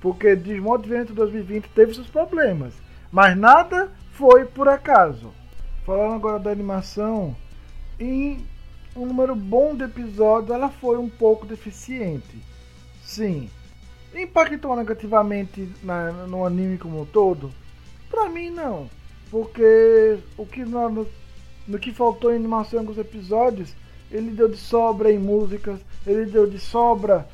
Porque 0.00 0.36
Digimon 0.36 0.74
Adventure 0.74 1.14
2020 1.14 1.68
teve 1.70 1.94
seus 1.94 2.06
problemas. 2.06 2.74
Mas 3.10 3.36
nada 3.36 3.90
foi 4.12 4.44
por 4.44 4.68
acaso. 4.68 5.32
Falando 5.84 6.14
agora 6.14 6.38
da 6.38 6.50
animação, 6.50 7.34
em 7.98 8.44
um 8.94 9.06
número 9.06 9.34
bom 9.34 9.74
de 9.74 9.84
episódios, 9.84 10.50
ela 10.50 10.68
foi 10.68 10.98
um 10.98 11.08
pouco 11.08 11.46
deficiente. 11.46 12.38
Sim, 13.02 13.48
impactou 14.14 14.76
negativamente 14.76 15.68
na, 15.82 16.12
no 16.26 16.44
anime 16.44 16.78
como 16.78 17.00
um 17.00 17.06
todo? 17.06 17.52
Pra 18.10 18.28
mim 18.28 18.50
não. 18.50 18.88
Porque 19.30 20.18
o 20.36 20.46
que 20.46 20.64
no, 20.64 21.06
no 21.66 21.78
que 21.78 21.92
faltou 21.92 22.32
em 22.32 22.36
animação 22.36 22.78
em 22.78 22.80
alguns 22.80 22.98
episódios, 22.98 23.74
ele 24.10 24.30
deu 24.30 24.48
de 24.48 24.56
sobra 24.56 25.12
em 25.12 25.18
músicas, 25.18 25.80
ele 26.06 26.26
deu 26.26 26.46
de 26.46 26.58
sobra 26.58 27.28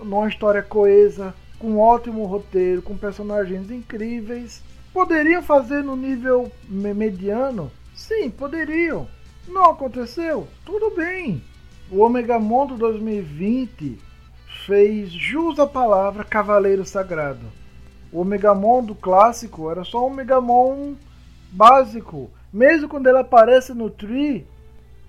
numa 0.00 0.28
história 0.28 0.62
coesa, 0.62 1.34
com 1.58 1.72
um 1.72 1.80
ótimo 1.80 2.24
roteiro, 2.24 2.82
com 2.82 2.96
personagens 2.96 3.70
incríveis. 3.70 4.62
Poderiam 4.92 5.42
fazer 5.42 5.82
no 5.82 5.96
nível 5.96 6.50
mediano? 6.68 7.70
Sim, 7.94 8.30
poderiam. 8.30 9.08
Não 9.46 9.70
aconteceu? 9.70 10.46
Tudo 10.64 10.94
bem. 10.94 11.42
O 11.90 12.00
Omega 12.00 12.38
Mundo 12.38 12.76
2020 12.76 13.98
fez 14.66 15.10
jus 15.10 15.58
à 15.58 15.66
palavra 15.66 16.24
Cavaleiro 16.24 16.84
Sagrado. 16.84 17.46
O 18.12 18.20
Omegamon 18.20 18.82
do 18.82 18.94
clássico 18.94 19.70
era 19.70 19.84
só 19.84 20.02
um 20.02 20.12
Omegamon 20.12 20.94
básico. 21.50 22.30
Mesmo 22.52 22.88
quando 22.88 23.06
ele 23.06 23.18
aparece 23.18 23.74
no 23.74 23.90
Tree, 23.90 24.46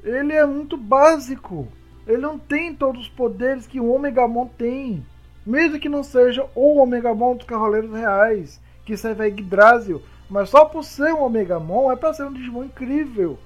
ele 0.04 0.34
é 0.34 0.46
muito 0.46 0.76
básico. 0.76 1.68
Ele 2.08 2.22
não 2.22 2.38
tem 2.38 2.74
todos 2.74 3.04
os 3.04 3.10
poderes 3.10 3.68
que 3.68 3.80
o 3.80 3.94
Omegamon 3.94 4.48
tem. 4.48 5.06
Mesmo 5.50 5.80
que 5.80 5.90
não 5.90 6.04
seja 6.04 6.46
o 6.54 6.78
Omegamon 6.78 7.36
dos 7.36 7.48
Cavaleiros 7.48 7.92
Reais, 7.92 8.62
que 8.86 8.96
serve 8.96 9.24
a 9.24 9.26
Yggdrasil. 9.26 10.00
Mas 10.30 10.52
só 10.52 10.64
por 10.64 10.84
ser 10.84 11.12
um 11.12 11.24
Omegamon 11.24 11.92
é 11.92 11.96
para 11.96 12.14
ser 12.14 12.26
um 12.26 12.32
Digimon 12.32 12.66
incrível. 12.66 13.40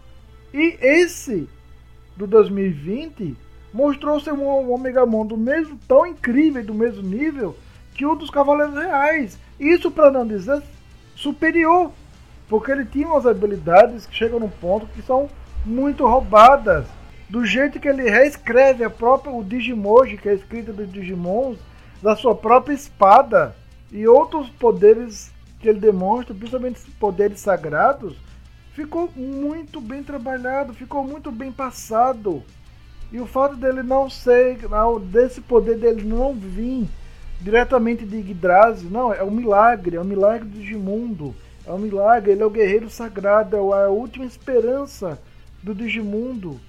E 0.53 0.77
esse 0.81 1.47
do 2.17 2.27
2020 2.27 3.37
mostrou 3.73 4.19
ser 4.19 4.33
um 4.33 4.69
Omegamon 4.69 5.25
do 5.25 5.37
mesmo 5.37 5.79
tão 5.87 6.05
incrível 6.05 6.61
do 6.61 6.73
mesmo 6.73 7.01
nível 7.01 7.55
que 7.93 8.05
o 8.05 8.15
dos 8.15 8.29
Cavaleiros 8.29 8.75
Reais. 8.75 9.39
Isso 9.57 9.89
para 9.89 10.11
não 10.11 10.27
dizer 10.27 10.61
superior, 11.15 11.89
porque 12.49 12.69
ele 12.69 12.83
tinha 12.83 13.07
umas 13.07 13.25
habilidades 13.25 14.05
que 14.05 14.13
chegam 14.13 14.41
num 14.41 14.49
ponto 14.49 14.87
que 14.87 15.01
são 15.01 15.29
muito 15.65 16.05
roubadas. 16.05 16.85
Do 17.29 17.45
jeito 17.45 17.79
que 17.79 17.87
ele 17.87 18.09
reescreve 18.09 18.83
a 18.83 18.89
própria 18.89 19.31
o 19.31 19.41
Digimoji, 19.41 20.17
que 20.17 20.27
é 20.27 20.33
escrita 20.33 20.73
dos 20.73 20.91
Digimons, 20.91 21.57
da 22.03 22.17
sua 22.17 22.35
própria 22.35 22.73
espada 22.73 23.55
e 23.89 24.05
outros 24.05 24.49
poderes 24.49 25.31
que 25.57 25.69
ele 25.69 25.79
demonstra, 25.79 26.35
principalmente 26.35 26.81
poderes 26.99 27.39
sagrados, 27.39 28.17
ficou 28.73 29.09
muito 29.15 29.79
bem 29.79 30.03
trabalhado, 30.03 30.73
ficou 30.73 31.05
muito 31.05 31.31
bem 31.31 31.49
passado. 31.49 32.43
E 33.09 33.21
o 33.21 33.25
fato 33.25 33.55
dele 33.55 33.81
não 33.81 34.09
ser, 34.09 34.57
desse 35.09 35.39
poder 35.39 35.77
dele 35.77 36.03
não 36.03 36.33
vir 36.33 36.89
diretamente 37.39 38.05
de 38.05 38.17
Yggdrasil, 38.17 38.89
não, 38.89 39.13
é 39.13 39.23
um 39.23 39.31
milagre, 39.31 39.95
é 39.95 40.01
um 40.01 40.05
milagre 40.05 40.45
do 40.45 40.59
Digimundo. 40.59 41.33
É 41.65 41.71
um 41.71 41.77
milagre, 41.77 42.33
ele 42.33 42.43
é 42.43 42.45
o 42.45 42.49
guerreiro 42.49 42.89
sagrado, 42.89 43.55
é 43.55 43.85
a 43.85 43.89
última 43.89 44.25
esperança 44.25 45.17
do 45.61 45.73
Digimundo. 45.73 46.59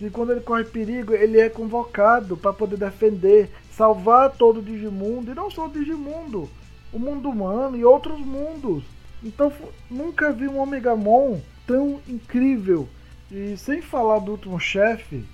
E 0.00 0.10
quando 0.10 0.32
ele 0.32 0.40
corre 0.40 0.64
perigo, 0.64 1.12
ele 1.12 1.40
é 1.40 1.48
convocado 1.48 2.36
para 2.36 2.52
poder 2.52 2.76
defender, 2.76 3.50
salvar 3.70 4.32
todo 4.32 4.58
o 4.58 4.62
Digimundo, 4.62 5.30
e 5.30 5.34
não 5.34 5.50
só 5.50 5.66
o 5.66 5.70
Digimundo, 5.70 6.48
o 6.92 6.98
mundo 6.98 7.30
humano 7.30 7.76
e 7.76 7.84
outros 7.84 8.18
mundos. 8.20 8.84
Então 9.22 9.52
nunca 9.90 10.32
vi 10.32 10.48
um 10.48 10.58
Omegamon 10.58 11.40
tão 11.66 12.00
incrível. 12.08 12.88
E 13.30 13.56
sem 13.56 13.80
falar 13.80 14.18
do 14.18 14.32
último 14.32 14.60
chefe, 14.60 15.24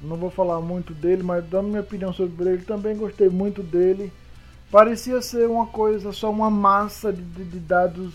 não 0.00 0.16
vou 0.16 0.30
falar 0.30 0.60
muito 0.60 0.92
dele, 0.92 1.22
mas 1.22 1.44
dando 1.44 1.68
minha 1.68 1.80
opinião 1.80 2.12
sobre 2.12 2.50
ele, 2.50 2.64
também 2.64 2.96
gostei 2.96 3.28
muito 3.28 3.62
dele. 3.62 4.12
Parecia 4.70 5.22
ser 5.22 5.48
uma 5.48 5.66
coisa, 5.66 6.12
só 6.12 6.30
uma 6.30 6.50
massa 6.50 7.12
de, 7.12 7.22
de, 7.22 7.44
de 7.44 7.58
dados 7.60 8.12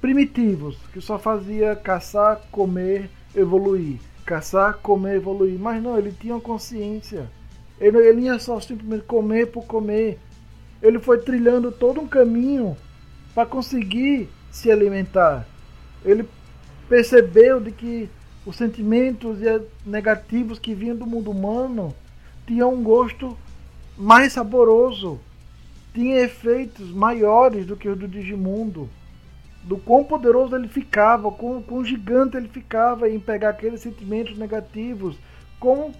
primitivos, 0.00 0.76
que 0.92 1.00
só 1.00 1.18
fazia 1.18 1.76
caçar, 1.76 2.40
comer, 2.50 3.08
evoluir. 3.34 3.98
Caçar, 4.24 4.78
comer, 4.78 5.16
evoluir. 5.16 5.58
Mas 5.58 5.82
não, 5.82 5.98
ele 5.98 6.12
tinha 6.12 6.38
consciência. 6.40 7.28
Ele, 7.80 7.98
ele 7.98 8.22
ia 8.22 8.38
só 8.38 8.60
simplesmente 8.60 9.04
comer 9.04 9.46
por 9.46 9.64
comer. 9.64 10.18
Ele 10.82 10.98
foi 10.98 11.18
trilhando 11.18 11.72
todo 11.72 12.00
um 12.00 12.06
caminho 12.06 12.76
para 13.34 13.46
conseguir 13.46 14.28
se 14.50 14.70
alimentar. 14.70 15.46
Ele 16.04 16.28
percebeu 16.88 17.60
de 17.60 17.72
que 17.72 18.08
os 18.46 18.56
sentimentos 18.56 19.38
negativos 19.84 20.58
que 20.58 20.74
vinham 20.74 20.96
do 20.96 21.06
mundo 21.06 21.30
humano 21.30 21.94
tinham 22.46 22.74
um 22.74 22.82
gosto 22.82 23.36
mais 23.96 24.32
saboroso, 24.32 25.18
tinha 25.94 26.20
efeitos 26.20 26.90
maiores 26.90 27.64
do 27.64 27.76
que 27.76 27.88
os 27.88 27.98
do 27.98 28.06
Digimundo. 28.06 28.88
Do 29.64 29.78
quão 29.78 30.04
poderoso 30.04 30.54
ele 30.54 30.68
ficava, 30.68 31.32
quão, 31.32 31.62
quão 31.62 31.84
gigante 31.84 32.36
ele 32.36 32.48
ficava 32.48 33.08
em 33.08 33.18
pegar 33.18 33.50
aqueles 33.50 33.80
sentimentos 33.80 34.36
negativos, 34.36 35.16
com 35.58 35.90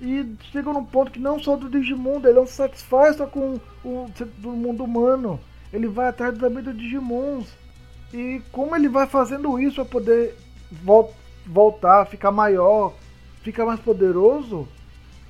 e 0.00 0.34
chega 0.50 0.72
num 0.72 0.84
ponto 0.84 1.12
que 1.12 1.20
não 1.20 1.38
só 1.38 1.56
do 1.56 1.68
Digimundo, 1.68 2.26
ele 2.26 2.38
não 2.38 2.46
se 2.46 2.54
satisfaz 2.54 3.16
só 3.16 3.26
com 3.26 3.60
o 3.84 4.10
do 4.38 4.50
mundo 4.50 4.84
humano, 4.84 5.40
ele 5.72 5.86
vai 5.86 6.08
atrás 6.08 6.36
também 6.36 6.62
dos 6.62 6.76
Digimons. 6.76 7.46
E 8.12 8.42
como 8.52 8.76
ele 8.76 8.88
vai 8.88 9.06
fazendo 9.06 9.58
isso 9.58 9.76
para 9.76 9.84
poder 9.84 10.36
voltar, 11.46 12.06
ficar 12.06 12.30
maior, 12.30 12.94
ficar 13.42 13.64
mais 13.64 13.80
poderoso, 13.80 14.68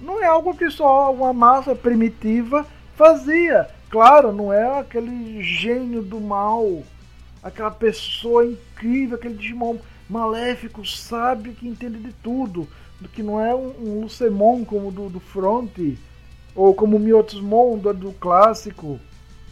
não 0.00 0.22
é 0.22 0.26
algo 0.26 0.56
que 0.56 0.68
só 0.70 1.12
uma 1.12 1.32
massa 1.32 1.74
primitiva 1.74 2.66
fazia. 2.94 3.68
Claro, 3.88 4.32
não 4.32 4.52
é 4.52 4.80
aquele 4.80 5.42
gênio 5.42 6.02
do 6.02 6.20
mal, 6.20 6.82
aquela 7.44 7.70
pessoa 7.70 8.46
incrível, 8.46 9.16
aquele 9.16 9.35
Digimon 9.35 9.76
maléfico, 10.09 10.87
sábio 10.87 11.52
que 11.52 11.68
entende 11.68 11.98
de 11.98 12.12
tudo, 12.14 12.66
do 12.98 13.09
que 13.09 13.22
não 13.22 13.38
é 13.38 13.54
um, 13.54 13.74
um 13.78 14.00
Lucemon 14.00 14.64
como 14.64 14.90
do, 14.90 15.11
do 15.11 15.20
Front, 15.20 15.78
ou 16.54 16.74
como 16.74 16.96
o 16.96 17.00
Miotismon 17.00 17.76
do, 17.76 17.92
do 17.92 18.12
clássico, 18.12 18.98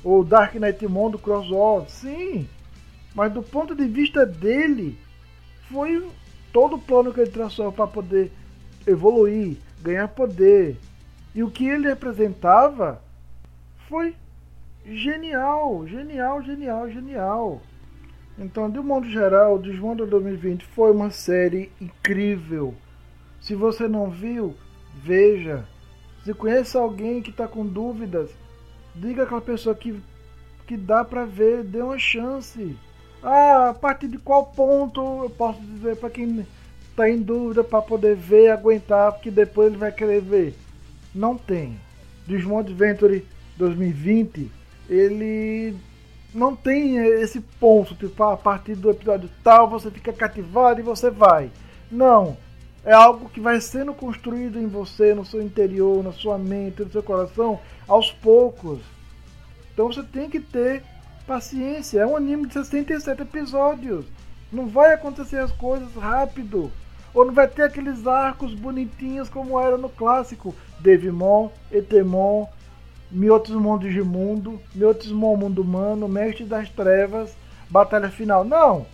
ou 0.03 0.25
Dark 0.25 0.55
Knightmon 0.55 1.11
do 1.11 1.19
Crossover. 1.19 1.89
Sim, 1.91 2.49
mas 3.15 3.31
do 3.31 3.43
ponto 3.43 3.75
de 3.75 3.85
vista 3.85 4.25
dele, 4.25 4.99
foi 5.71 6.03
todo 6.51 6.77
o 6.77 6.81
plano 6.81 7.13
que 7.13 7.21
ele 7.21 7.31
traçou 7.31 7.71
para 7.71 7.87
poder 7.87 8.33
evoluir, 8.87 9.59
ganhar 9.83 10.09
poder. 10.09 10.79
E 11.35 11.43
o 11.43 11.51
que 11.51 11.67
ele 11.67 11.89
representava 11.89 13.03
foi 13.87 14.15
genial, 14.87 15.87
genial, 15.87 16.43
genial, 16.43 16.91
genial. 16.91 17.63
Então, 18.39 18.71
de 18.71 18.79
um 18.79 18.83
modo 18.83 19.09
geral, 19.09 19.57
o 19.57 19.59
Desmondo 19.59 20.07
2020 20.07 20.65
foi 20.65 20.91
uma 20.91 21.11
série 21.11 21.71
incrível. 21.81 22.75
Se 23.41 23.55
você 23.55 23.87
não 23.87 24.11
viu, 24.11 24.55
veja. 24.95 25.65
Se 26.25 26.33
conhece 26.33 26.77
alguém 26.77 27.21
que 27.21 27.31
está 27.31 27.47
com 27.47 27.67
dúvidas, 27.67 28.31
diga 28.95 29.25
aquela 29.25 29.41
pessoa 29.41 29.75
que, 29.75 30.01
que 30.67 30.77
dá 30.77 31.05
para 31.05 31.25
ver, 31.25 31.63
dê 31.65 31.83
uma 31.83 31.99
chance. 31.99 32.77
Ah, 33.23 33.71
a 33.71 33.75
partir 33.75 34.09
de 34.09 34.19
qual 34.19 34.47
ponto 34.47 35.25
eu 35.25 35.31
posso 35.31 35.61
dizer 35.61 35.97
para 35.97 36.11
quem 36.11 36.47
está 36.91 37.09
em 37.09 37.21
dúvida 37.21 37.63
para 37.63 37.83
poder 37.83 38.17
ver, 38.17 38.51
aguentar, 38.51 39.13
porque 39.13 39.31
depois 39.31 39.69
ele 39.69 39.79
vai 39.79 39.93
querer 39.93 40.21
ver? 40.21 40.55
Não 41.15 41.37
tem. 41.37 41.79
Desmond 42.27 42.73
Venture 42.73 43.27
2020, 43.57 44.51
ele 44.89 45.77
não 46.35 46.57
tem 46.57 46.97
esse 46.97 47.41
ponto, 47.41 47.95
tipo, 47.95 48.23
ah, 48.23 48.35
a 48.35 48.37
partir 48.37 48.75
do 48.75 48.91
episódio 48.91 49.31
tal 49.43 49.69
você 49.69 49.91
fica 49.91 50.13
cativado 50.13 50.81
e 50.81 50.85
você 50.85 51.11
vai. 51.11 51.51
Não. 51.91 52.37
É 52.85 52.93
algo 52.93 53.29
que 53.29 53.41
vai 53.41 53.61
sendo 53.61 53.95
construído 53.95 54.59
em 54.59 54.67
você, 54.67 55.15
no 55.15 55.25
seu 55.25 55.41
interior, 55.41 56.03
na 56.03 56.13
sua 56.13 56.37
mente, 56.37 56.83
no 56.83 56.91
seu 56.91 57.03
coração, 57.03 57.61
aos 57.87 58.11
poucos. 58.11 58.81
Então 59.73 59.87
você 59.87 60.03
tem 60.03 60.29
que 60.29 60.41
ter 60.41 60.83
Paciência, 61.27 62.01
é 62.01 62.07
um 62.07 62.17
anime 62.17 62.49
de 62.49 62.55
67 62.55 63.23
episódios. 63.23 64.05
Não 64.53 64.67
vai 64.67 64.93
acontecer 64.93 65.39
as 65.39 65.53
coisas 65.53 65.95
rápido. 65.95 66.71
Ou 67.15 67.25
não 67.25 67.33
vai 67.33 67.47
ter 67.47 67.63
aqueles 67.63 68.07
arcos 68.07 68.55
bonitinhos 68.55 69.29
como 69.29 69.61
era 69.61 69.79
no 69.79 69.89
clássico. 69.89 70.55
Devimon, 70.81 71.51
Etemon, 71.71 72.47
Miotismon 73.13 73.79
Digimundo, 73.79 74.59
Miotismon 74.75 75.37
Mundo 75.37 75.61
Humano, 75.61 76.09
Mestre 76.09 76.45
das 76.45 76.69
Trevas, 76.71 77.37
Batalha 77.69 78.11
Final. 78.11 78.45
Não! 78.45 78.87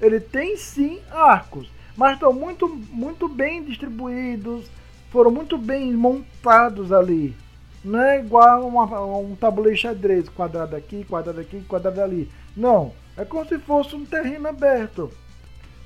Ele 0.00 0.18
tem 0.18 0.56
sim 0.56 1.00
arcos, 1.10 1.70
mas 1.96 2.14
estão 2.14 2.32
muito, 2.32 2.66
muito 2.90 3.28
bem 3.28 3.62
distribuídos, 3.62 4.68
foram 5.10 5.30
muito 5.30 5.56
bem 5.58 5.92
montados 5.92 6.92
ali. 6.92 7.36
Não 7.84 8.00
é 8.02 8.20
igual 8.20 8.66
uma, 8.66 8.84
um 9.18 9.36
tabuleiro 9.36 9.78
xadrez, 9.78 10.28
quadrado 10.28 10.74
aqui, 10.74 11.04
quadrado 11.04 11.40
aqui, 11.40 11.60
quadrado 11.62 12.00
ali. 12.00 12.30
Não, 12.56 12.92
é 13.16 13.24
como 13.24 13.46
se 13.46 13.58
fosse 13.58 13.94
um 13.94 14.04
terreno 14.04 14.48
aberto. 14.48 15.10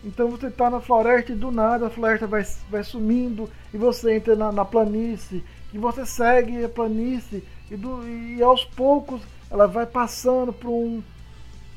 Então 0.05 0.29
você 0.29 0.47
está 0.47 0.71
na 0.71 0.81
floresta 0.81 1.33
e 1.33 1.35
do 1.35 1.51
nada 1.51 1.89
a 1.89 1.91
floresta 1.91 2.27
vai, 2.27 2.47
vai 2.71 2.85
sumindo 2.85 3.51
e 3.75 3.77
você 3.77 4.15
entra 4.15 4.37
na, 4.37 4.53
na 4.53 4.65
planície 4.65 5.43
e 5.75 5.79
você 5.79 6.07
segue 6.07 6.65
a 6.65 6.69
planície 6.69 7.43
e, 7.71 7.77
do, 7.77 8.07
e 8.07 8.43
aos 8.43 8.65
poucos 8.65 9.21
ela 9.51 9.67
vai 9.67 9.87
passando 9.87 10.53
para 10.53 10.69
um 10.69 11.03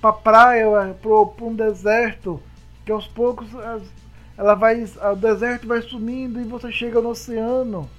para 0.01 0.13
praia, 0.13 0.65
para 1.01 1.45
um 1.45 1.53
deserto, 1.53 2.41
que 2.85 2.91
aos 2.91 3.05
poucos 3.05 3.49
ela 4.37 4.55
vai, 4.55 4.81
o 4.81 5.15
deserto 5.15 5.67
vai 5.67 5.81
sumindo 5.81 6.39
e 6.39 6.45
você 6.45 6.71
chega 6.71 7.01
no 7.01 7.09
oceano. 7.09 7.89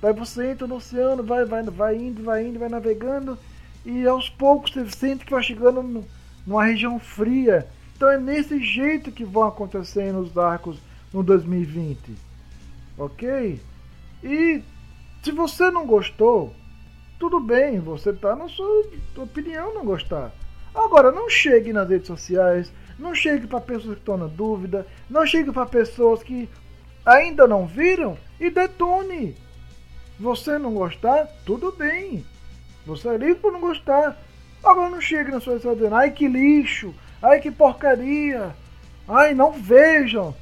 Daí 0.00 0.12
você 0.12 0.52
entra 0.52 0.68
no 0.68 0.76
oceano, 0.76 1.24
vai, 1.24 1.44
vai, 1.44 1.64
vai 1.64 1.96
indo, 1.96 2.22
vai 2.22 2.46
indo, 2.46 2.60
vai 2.60 2.68
navegando 2.68 3.36
e 3.84 4.06
aos 4.06 4.28
poucos 4.28 4.72
você 4.72 4.88
sente 4.90 5.24
que 5.24 5.32
vai 5.32 5.42
chegando 5.42 6.04
numa 6.46 6.64
região 6.64 6.98
fria. 7.00 7.66
Então 7.96 8.08
é 8.08 8.18
nesse 8.18 8.62
jeito 8.62 9.10
que 9.10 9.24
vão 9.24 9.44
acontecendo 9.44 10.20
os 10.20 10.38
arcos 10.38 10.78
no 11.12 11.22
2020. 11.22 12.14
Ok? 12.96 13.60
E 14.22 14.62
se 15.22 15.32
você 15.32 15.70
não 15.70 15.86
gostou, 15.86 16.54
tudo 17.18 17.40
bem, 17.40 17.80
você 17.80 18.10
está 18.10 18.34
na 18.34 18.48
sua 18.48 18.84
opinião 19.16 19.74
não 19.74 19.84
gostar. 19.84 20.32
Agora, 20.74 21.12
não 21.12 21.28
chegue 21.30 21.72
nas 21.72 21.88
redes 21.88 22.06
sociais, 22.06 22.72
não 22.98 23.14
chegue 23.14 23.46
para 23.46 23.60
pessoas 23.60 23.94
que 23.94 24.00
estão 24.00 24.16
na 24.16 24.26
dúvida, 24.26 24.86
não 25.08 25.26
chegue 25.26 25.52
para 25.52 25.66
pessoas 25.66 26.22
que 26.22 26.48
ainda 27.04 27.46
não 27.46 27.66
viram 27.66 28.16
e 28.40 28.50
detone. 28.50 29.36
Você 30.18 30.58
não 30.58 30.74
gostar, 30.74 31.26
tudo 31.44 31.72
bem. 31.72 32.24
Você 32.86 33.08
é 33.08 33.16
livre 33.16 33.36
por 33.36 33.52
não 33.52 33.60
gostar. 33.60 34.20
Agora 34.62 34.90
não 34.90 35.00
chega 35.00 35.30
na 35.30 35.40
sua 35.40 35.58
cidade 35.58 35.76
dizendo, 35.76 35.94
ai 35.94 36.10
que 36.10 36.26
lixo, 36.26 36.94
Ai 37.24 37.40
que 37.40 37.50
porcaria! 37.50 38.54
Ai, 39.08 39.32
não 39.32 39.52
vejam! 39.52 40.36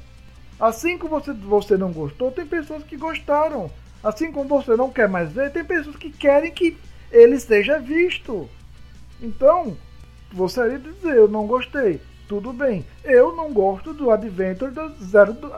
Assim 0.59 0.97
como 0.97 1.17
você, 1.17 1.31
você 1.31 1.77
não 1.77 1.93
gostou, 1.93 2.29
tem 2.29 2.45
pessoas 2.45 2.83
que 2.83 2.97
gostaram. 2.97 3.71
Assim 4.03 4.31
como 4.31 4.49
você 4.49 4.75
não 4.75 4.91
quer 4.91 5.07
mais 5.07 5.31
ver, 5.31 5.51
tem 5.51 5.63
pessoas 5.63 5.95
que 5.95 6.11
querem 6.11 6.51
que 6.51 6.77
ele 7.11 7.39
seja 7.39 7.79
visto. 7.79 8.49
Então, 9.21 9.77
gostaria 10.33 10.77
de 10.77 10.91
dizer, 10.91 11.15
eu 11.15 11.27
não 11.27 11.47
gostei. 11.47 12.01
Tudo 12.27 12.51
bem. 12.51 12.85
Eu 13.03 13.35
não 13.35 13.53
gosto 13.53 13.93
do 13.93 14.11
Adventure 14.11 14.71
do 14.71 14.89
Zero, 15.03 15.33
do 15.33 15.51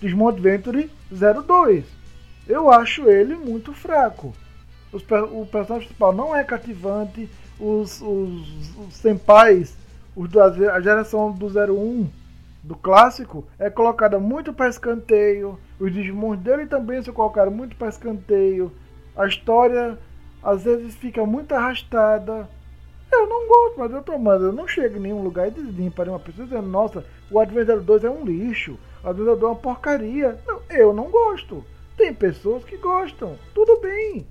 Digimon 0.00 0.28
Adventure 0.28 0.90
02. 1.10 1.84
Eu 2.48 2.70
acho 2.70 3.08
ele 3.08 3.36
muito 3.36 3.72
fraco. 3.72 4.34
Os, 4.92 5.02
o 5.02 5.46
personagem 5.46 5.86
principal 5.86 6.12
não 6.12 6.34
é 6.34 6.42
cativante. 6.42 7.28
Os, 7.60 8.00
os, 8.00 8.76
os 8.76 8.94
senpais, 8.94 9.76
os 10.16 10.28
da 10.28 10.50
geração 10.80 11.30
do 11.30 11.46
01, 11.46 12.10
do 12.62 12.76
clássico, 12.76 13.44
é 13.58 13.68
colocada 13.68 14.18
muito 14.18 14.52
para 14.52 14.68
escanteio. 14.68 15.58
Os 15.80 15.92
Digimons 15.92 16.38
dele 16.38 16.66
também 16.66 17.02
são 17.02 17.12
colocados 17.12 17.52
muito 17.52 17.74
para 17.76 17.88
escanteio. 17.88 18.72
A 19.16 19.26
história 19.26 19.98
às 20.42 20.62
vezes 20.64 20.94
fica 20.94 21.26
muito 21.26 21.52
arrastada. 21.54 22.48
Eu 23.10 23.28
não 23.28 23.46
gosto, 23.46 23.78
mas 23.78 23.92
eu 23.92 24.02
tô, 24.02 24.18
mas 24.18 24.40
eu 24.40 24.52
não 24.52 24.66
chego 24.66 24.96
em 24.96 25.00
nenhum 25.00 25.22
lugar 25.22 25.48
e 25.48 25.50
desvim 25.50 25.90
para 25.90 26.10
uma 26.10 26.18
pessoa 26.18 26.46
dizendo, 26.46 26.68
nossa, 26.68 27.04
o 27.30 27.38
Adventure 27.38 27.80
2 27.80 28.04
é 28.04 28.10
um 28.10 28.24
lixo, 28.24 28.78
o 29.04 29.08
Adventure 29.08 29.38
2 29.38 29.42
é 29.42 29.46
uma 29.46 29.60
porcaria. 29.60 30.38
Não, 30.46 30.62
eu 30.70 30.94
não 30.94 31.10
gosto. 31.10 31.64
Tem 31.96 32.14
pessoas 32.14 32.64
que 32.64 32.76
gostam, 32.78 33.36
tudo 33.54 33.80
bem. 33.80 34.26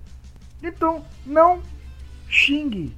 Então, 0.62 1.04
não 1.24 1.62
xingue. 2.28 2.92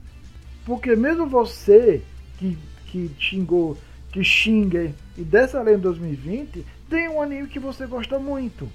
Porque 0.65 0.97
mesmo 0.97 1.27
você 1.27 2.03
que, 2.39 2.57
que 2.87 3.11
xingou, 3.19 3.77
que 4.15 4.23
xinga 4.23 4.95
e 5.19 5.25
dessa 5.25 5.61
lei 5.61 5.75
em 5.75 5.81
2020, 5.81 6.65
tem 6.89 7.09
um 7.09 7.21
anime 7.21 7.49
que 7.49 7.59
você 7.59 7.85
gosta 7.85 8.17
muito. 8.17 8.71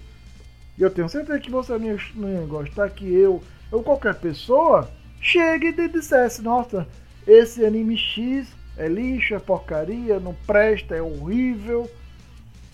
E 0.78 0.82
eu 0.82 0.92
tenho 0.92 1.08
certeza 1.08 1.40
que 1.40 1.50
você 1.50 1.78
não 2.14 2.30
ia 2.30 2.46
gostar 2.46 2.90
que 2.90 3.10
eu 3.10 3.42
ou 3.72 3.82
qualquer 3.82 4.16
pessoa 4.16 4.92
chegue 5.22 5.68
e 5.68 5.88
dissesse: 5.88 6.42
Nossa, 6.42 6.86
esse 7.26 7.66
anime 7.66 7.98
X 7.98 8.50
é 8.76 8.90
lixo, 8.90 9.34
é 9.34 9.40
porcaria, 9.40 10.20
não 10.20 10.36
presta, 10.46 10.94
é 10.94 11.02
horrível. 11.02 11.90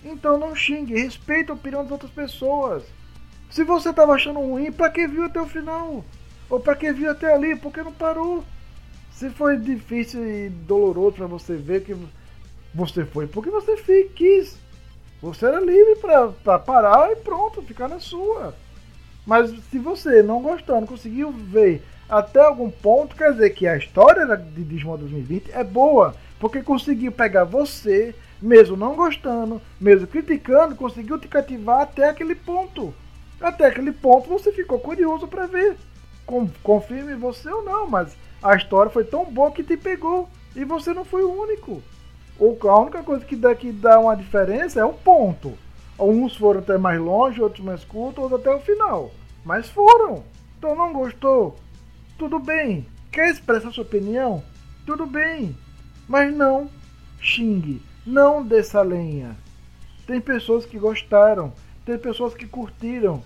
Então 0.04 0.36
não 0.36 0.52
xingue, 0.56 1.00
respeite 1.00 1.52
a 1.52 1.54
opinião 1.54 1.84
das 1.84 1.92
outras 1.92 2.10
pessoas. 2.10 2.82
Se 3.48 3.62
você 3.62 3.90
estava 3.90 4.14
achando 4.14 4.40
ruim, 4.40 4.72
para 4.72 4.90
que 4.90 5.06
viu 5.06 5.24
até 5.24 5.40
o 5.40 5.46
final? 5.46 6.04
Ou 6.50 6.58
para 6.58 6.74
que 6.74 6.92
viu 6.92 7.12
até 7.12 7.32
ali? 7.32 7.54
Por 7.54 7.72
que 7.72 7.80
não 7.80 7.92
parou? 7.92 8.44
Se 9.12 9.30
foi 9.30 9.56
difícil 9.56 10.26
e 10.26 10.48
doloroso 10.48 11.16
para 11.16 11.26
você 11.28 11.54
ver 11.54 11.84
que 11.84 11.94
você 12.76 13.06
foi, 13.06 13.26
porque 13.26 13.50
você 13.50 13.74
quis. 14.14 14.58
Você 15.22 15.46
era 15.46 15.58
livre 15.58 15.96
para 15.96 16.58
parar 16.58 17.10
e 17.10 17.16
pronto, 17.16 17.62
ficar 17.62 17.88
na 17.88 17.98
sua. 17.98 18.54
Mas 19.26 19.50
se 19.70 19.78
você 19.78 20.22
não 20.22 20.42
gostou, 20.42 20.78
não 20.78 20.86
conseguiu 20.86 21.32
ver 21.32 21.82
até 22.08 22.38
algum 22.38 22.70
ponto, 22.70 23.16
quer 23.16 23.32
dizer 23.32 23.50
que 23.50 23.66
a 23.66 23.78
história 23.78 24.26
de 24.36 24.62
Digimon 24.62 24.98
2020 24.98 25.50
é 25.52 25.64
boa, 25.64 26.14
porque 26.38 26.62
conseguiu 26.62 27.10
pegar 27.10 27.44
você, 27.44 28.14
mesmo 28.40 28.76
não 28.76 28.94
gostando, 28.94 29.60
mesmo 29.80 30.06
criticando, 30.06 30.76
conseguiu 30.76 31.18
te 31.18 31.26
cativar 31.26 31.80
até 31.80 32.10
aquele 32.10 32.34
ponto. 32.34 32.94
Até 33.40 33.66
aquele 33.66 33.92
ponto 33.92 34.28
você 34.28 34.52
ficou 34.52 34.78
curioso 34.78 35.26
para 35.26 35.46
ver. 35.46 35.76
Confirme 36.62 37.14
você 37.14 37.48
ou 37.48 37.64
não, 37.64 37.88
mas 37.88 38.14
a 38.42 38.54
história 38.54 38.92
foi 38.92 39.04
tão 39.04 39.24
boa 39.24 39.50
que 39.50 39.64
te 39.64 39.76
pegou 39.78 40.28
e 40.54 40.62
você 40.62 40.92
não 40.92 41.04
foi 41.04 41.22
o 41.22 41.32
único. 41.32 41.82
A 42.38 42.78
única 42.78 43.02
coisa 43.02 43.24
que 43.24 43.34
dá, 43.34 43.54
que 43.54 43.72
dá 43.72 43.98
uma 43.98 44.16
diferença 44.16 44.80
é 44.80 44.84
o 44.84 44.92
ponto. 44.92 45.56
Uns 45.98 46.36
foram 46.36 46.60
até 46.60 46.76
mais 46.76 47.00
longe, 47.00 47.40
outros 47.40 47.64
mais 47.64 47.82
curtos, 47.84 48.22
outros 48.22 48.40
até 48.40 48.54
o 48.54 48.60
final. 48.60 49.10
Mas 49.44 49.68
foram. 49.70 50.22
Então 50.58 50.74
não 50.74 50.92
gostou? 50.92 51.56
Tudo 52.18 52.38
bem. 52.38 52.86
Quer 53.10 53.30
expressar 53.30 53.70
sua 53.70 53.84
opinião? 53.84 54.42
Tudo 54.84 55.06
bem. 55.06 55.56
Mas 56.06 56.34
não 56.34 56.68
xingue. 57.18 57.82
Não 58.06 58.44
desça 58.44 58.82
lenha. 58.82 59.36
Tem 60.06 60.20
pessoas 60.20 60.66
que 60.66 60.78
gostaram. 60.78 61.52
Tem 61.84 61.98
pessoas 61.98 62.34
que 62.34 62.46
curtiram. 62.46 63.22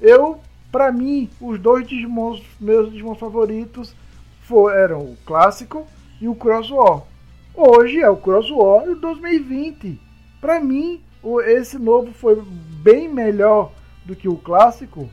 Eu, 0.00 0.40
para 0.70 0.92
mim, 0.92 1.30
os 1.40 1.58
dois 1.58 1.86
Digimons, 1.86 2.42
meus 2.60 2.90
Digimons 2.90 3.18
favoritos 3.18 3.94
foram 4.42 5.00
o 5.00 5.16
clássico 5.24 5.86
e 6.20 6.28
o 6.28 6.34
Cross 6.34 6.70
War. 6.70 7.02
Hoje 7.62 8.00
é 8.00 8.08
o 8.08 8.16
Cross 8.16 8.50
o 8.50 8.94
2020. 8.94 10.00
Para 10.40 10.58
mim, 10.60 10.98
esse 11.44 11.78
novo 11.78 12.10
foi 12.10 12.42
bem 12.82 13.06
melhor 13.06 13.70
do 14.02 14.16
que 14.16 14.26
o 14.26 14.38
clássico? 14.38 15.10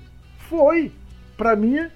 Foi. 0.47 0.89
Para 1.35 1.57
mim, 1.57 1.89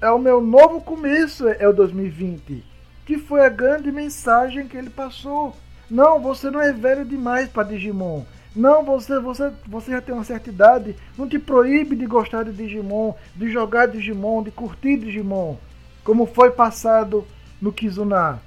é 0.00 0.08
o 0.08 0.18
meu 0.20 0.40
novo 0.40 0.80
começo, 0.80 1.48
é 1.48 1.66
o 1.66 1.72
2020. 1.72 2.64
Que 3.04 3.18
foi 3.18 3.44
a 3.44 3.48
grande 3.48 3.90
mensagem 3.90 4.68
que 4.68 4.76
ele 4.76 4.90
passou. 4.90 5.56
Não, 5.90 6.20
você 6.20 6.52
não 6.52 6.60
é 6.60 6.72
velho 6.72 7.04
demais 7.04 7.48
para 7.48 7.64
Digimon. 7.66 8.22
Não, 8.54 8.84
você, 8.84 9.18
você, 9.18 9.52
você 9.66 9.90
já 9.90 10.00
tem 10.00 10.14
uma 10.14 10.22
certa 10.22 10.50
idade. 10.50 10.94
Não 11.18 11.28
te 11.28 11.40
proíbe 11.40 11.96
de 11.96 12.06
gostar 12.06 12.44
de 12.44 12.52
Digimon, 12.52 13.12
de 13.34 13.50
jogar 13.50 13.86
Digimon, 13.86 14.44
de 14.44 14.52
curtir 14.52 14.98
Digimon. 14.98 15.56
Como 16.04 16.26
foi 16.26 16.52
passado 16.52 17.26
no 17.60 17.72
Kizuna. 17.72 18.45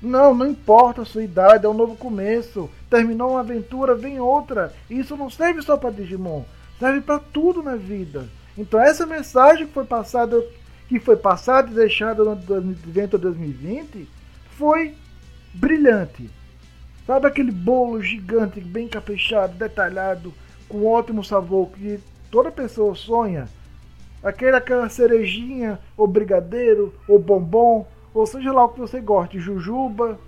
Não, 0.00 0.32
não 0.32 0.46
importa 0.46 1.02
a 1.02 1.04
sua 1.04 1.24
idade, 1.24 1.66
é 1.66 1.68
um 1.68 1.74
novo 1.74 1.96
começo. 1.96 2.70
Terminou 2.88 3.32
uma 3.32 3.40
aventura, 3.40 3.94
vem 3.94 4.20
outra. 4.20 4.72
Isso 4.88 5.16
não 5.16 5.28
serve 5.28 5.60
só 5.62 5.76
para 5.76 5.90
Digimon, 5.90 6.44
serve 6.78 7.00
para 7.00 7.18
tudo 7.18 7.62
na 7.62 7.74
vida. 7.74 8.26
Então 8.56 8.80
essa 8.80 9.06
mensagem 9.06 9.66
que 9.66 9.72
foi 9.72 9.84
passada, 9.84 10.42
que 10.88 11.00
foi 11.00 11.16
passada 11.16 11.70
e 11.70 11.74
deixada 11.74 12.24
no 12.24 12.32
evento 12.32 13.18
2020 13.18 14.08
foi 14.56 14.94
brilhante. 15.54 16.30
Sabe 17.06 17.26
aquele 17.26 17.50
bolo 17.50 18.02
gigante, 18.02 18.60
bem 18.60 18.86
caprichado, 18.86 19.54
detalhado, 19.54 20.34
com 20.68 20.84
ótimo 20.84 21.24
sabor 21.24 21.70
que 21.70 21.98
toda 22.30 22.50
pessoa 22.50 22.94
sonha? 22.94 23.48
Aquela, 24.22 24.58
aquela 24.58 24.88
cerejinha, 24.88 25.78
ou 25.96 26.06
brigadeiro, 26.06 26.92
ou 27.08 27.18
bombom, 27.18 27.86
ou 28.12 28.26
seja 28.26 28.52
lá 28.52 28.64
o 28.64 28.70
que 28.70 28.80
você 28.80 29.00
goste, 29.00 29.38
jujuba. 29.38 30.18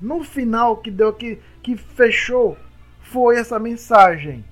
No 0.00 0.24
final 0.24 0.78
que 0.78 0.90
deu 0.90 1.12
que, 1.12 1.38
que 1.62 1.76
fechou 1.76 2.56
foi 3.00 3.38
essa 3.38 3.58
mensagem. 3.58 4.44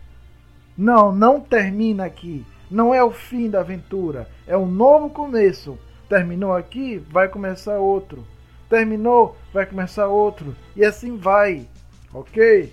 Não, 0.76 1.12
não 1.12 1.40
termina 1.40 2.04
aqui. 2.04 2.44
Não 2.70 2.94
é 2.94 3.02
o 3.02 3.10
fim 3.10 3.50
da 3.50 3.60
aventura, 3.60 4.28
é 4.46 4.56
um 4.56 4.66
novo 4.66 5.10
começo. 5.10 5.76
Terminou 6.08 6.54
aqui, 6.54 6.98
vai 7.10 7.28
começar 7.28 7.78
outro. 7.78 8.24
Terminou, 8.68 9.36
vai 9.52 9.66
começar 9.66 10.06
outro. 10.06 10.54
E 10.76 10.84
assim 10.84 11.16
vai. 11.16 11.66
Ok? 12.14 12.72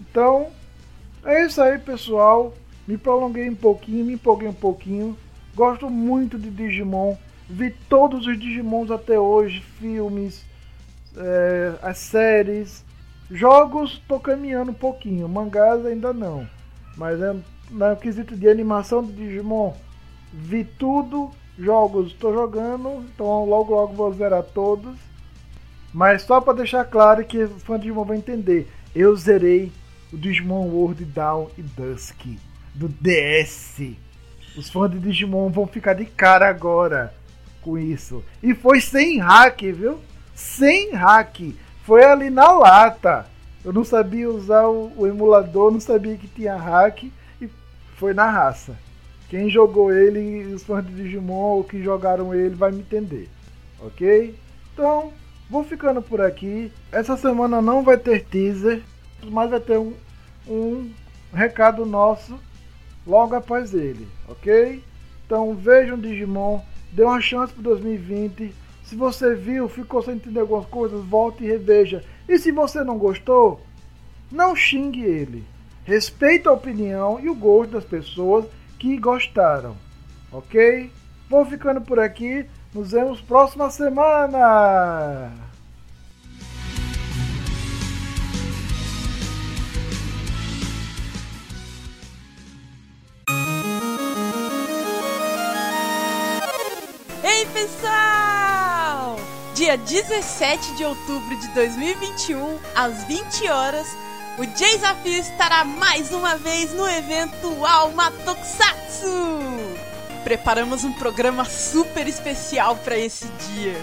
Então, 0.00 0.48
é 1.24 1.46
isso 1.46 1.62
aí, 1.62 1.78
pessoal. 1.78 2.54
Me 2.86 2.98
prolonguei 2.98 3.48
um 3.48 3.54
pouquinho, 3.54 4.04
me 4.04 4.14
empolguei 4.14 4.48
um 4.48 4.52
pouquinho. 4.52 5.16
Gosto 5.54 5.88
muito 5.88 6.38
de 6.38 6.50
Digimon. 6.50 7.16
Vi 7.48 7.70
todos 7.88 8.26
os 8.26 8.38
Digimons 8.38 8.90
até 8.90 9.18
hoje, 9.18 9.60
filmes, 9.78 10.44
é, 11.16 11.74
as 11.80 11.98
séries. 11.98 12.84
Jogos 13.30 14.02
tô 14.08 14.18
caminhando 14.18 14.72
um 14.72 14.74
pouquinho, 14.74 15.28
mangás 15.28 15.84
ainda 15.86 16.12
não. 16.12 16.48
Mas 16.96 17.20
é, 17.20 17.34
no 17.70 17.96
quesito 17.96 18.36
de 18.36 18.48
animação 18.48 19.02
de 19.02 19.12
Digimon, 19.12 19.72
vi 20.32 20.64
tudo. 20.64 21.30
Jogos 21.58 22.08
estou 22.08 22.34
jogando, 22.34 23.04
então 23.14 23.44
logo 23.46 23.74
logo 23.74 23.94
vou 23.94 24.12
zerar 24.12 24.42
todos. 24.42 24.96
Mas 25.94 26.22
só 26.22 26.40
para 26.40 26.58
deixar 26.58 26.84
claro 26.84 27.24
que 27.24 27.38
os 27.38 27.62
fãs 27.62 27.78
de 27.78 27.84
Digimon 27.84 28.04
vão 28.04 28.16
entender, 28.16 28.68
eu 28.94 29.16
zerei 29.16 29.72
o 30.12 30.16
Digimon 30.16 30.66
World 30.66 31.04
Down 31.04 31.48
e 31.56 31.62
Dusk 31.62 32.26
do 32.74 32.88
DS. 32.88 33.94
Os 34.56 34.68
fãs 34.68 34.90
de 34.90 34.98
Digimon 34.98 35.48
vão 35.48 35.66
ficar 35.66 35.94
de 35.94 36.04
cara 36.04 36.48
agora 36.48 37.14
com 37.66 37.76
isso. 37.76 38.22
E 38.40 38.54
foi 38.54 38.80
sem 38.80 39.18
hack, 39.18 39.60
viu? 39.60 39.98
Sem 40.36 40.92
hack. 40.92 41.40
Foi 41.82 42.04
ali 42.04 42.30
na 42.30 42.52
lata. 42.52 43.26
Eu 43.64 43.72
não 43.72 43.84
sabia 43.84 44.30
usar 44.30 44.68
o, 44.68 44.92
o 44.96 45.06
emulador, 45.08 45.72
não 45.72 45.80
sabia 45.80 46.16
que 46.16 46.28
tinha 46.28 46.54
hack 46.54 47.10
e 47.42 47.50
foi 47.96 48.14
na 48.14 48.30
raça. 48.30 48.76
Quem 49.28 49.50
jogou 49.50 49.92
ele, 49.92 50.54
os 50.54 50.62
fãs 50.62 50.86
de 50.86 50.94
Digimon 50.94 51.56
ou 51.56 51.64
que 51.64 51.82
jogaram 51.82 52.32
ele, 52.32 52.54
vai 52.54 52.70
me 52.70 52.78
entender. 52.78 53.28
Ok? 53.80 54.38
Então, 54.72 55.12
vou 55.50 55.64
ficando 55.64 56.00
por 56.00 56.20
aqui. 56.20 56.70
Essa 56.92 57.16
semana 57.16 57.60
não 57.60 57.82
vai 57.82 57.96
ter 57.96 58.24
teaser, 58.24 58.80
mas 59.24 59.50
vai 59.50 59.58
ter 59.58 59.78
um, 59.78 59.92
um 60.46 60.92
recado 61.34 61.84
nosso 61.84 62.38
logo 63.04 63.34
após 63.34 63.74
ele, 63.74 64.06
ok? 64.28 64.82
Então 65.24 65.54
vejam 65.54 65.98
Digimon, 65.98 66.60
Dê 66.96 67.04
uma 67.04 67.20
chance 67.20 67.52
para 67.52 67.62
2020. 67.62 68.54
Se 68.82 68.96
você 68.96 69.34
viu, 69.34 69.68
ficou 69.68 70.02
sem 70.02 70.14
entender 70.14 70.40
algumas 70.40 70.64
coisas, 70.64 71.04
volte 71.04 71.44
e 71.44 71.46
reveja. 71.46 72.02
E 72.26 72.38
se 72.38 72.50
você 72.50 72.82
não 72.82 72.96
gostou, 72.96 73.60
não 74.32 74.56
xingue 74.56 75.02
ele. 75.02 75.44
Respeite 75.84 76.48
a 76.48 76.52
opinião 76.52 77.20
e 77.20 77.28
o 77.28 77.34
gosto 77.34 77.72
das 77.72 77.84
pessoas 77.84 78.46
que 78.78 78.96
gostaram. 78.96 79.76
Ok? 80.32 80.90
Vou 81.28 81.44
ficando 81.44 81.82
por 81.82 82.00
aqui. 82.00 82.46
Nos 82.72 82.92
vemos 82.92 83.20
próxima 83.20 83.68
semana! 83.68 85.45
Dia 99.66 99.76
17 99.76 100.76
de 100.76 100.84
outubro 100.84 101.34
de 101.34 101.48
2021, 101.48 102.56
às 102.72 103.02
20 103.02 103.48
horas, 103.48 103.96
o 104.38 104.46
Desafio 104.46 105.18
estará 105.18 105.64
mais 105.64 106.12
uma 106.12 106.36
vez 106.36 106.72
no 106.72 106.88
evento 106.88 107.66
Alma 107.66 108.12
Tokusatsu! 108.24 109.08
Preparamos 110.22 110.84
um 110.84 110.92
programa 110.92 111.44
super 111.44 112.06
especial 112.06 112.76
para 112.76 112.96
esse 112.96 113.26
dia. 113.26 113.74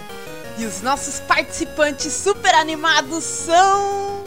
E 0.56 0.64
os 0.64 0.80
nossos 0.80 1.20
participantes 1.20 2.14
super 2.14 2.54
animados 2.54 3.22
são. 3.22 4.24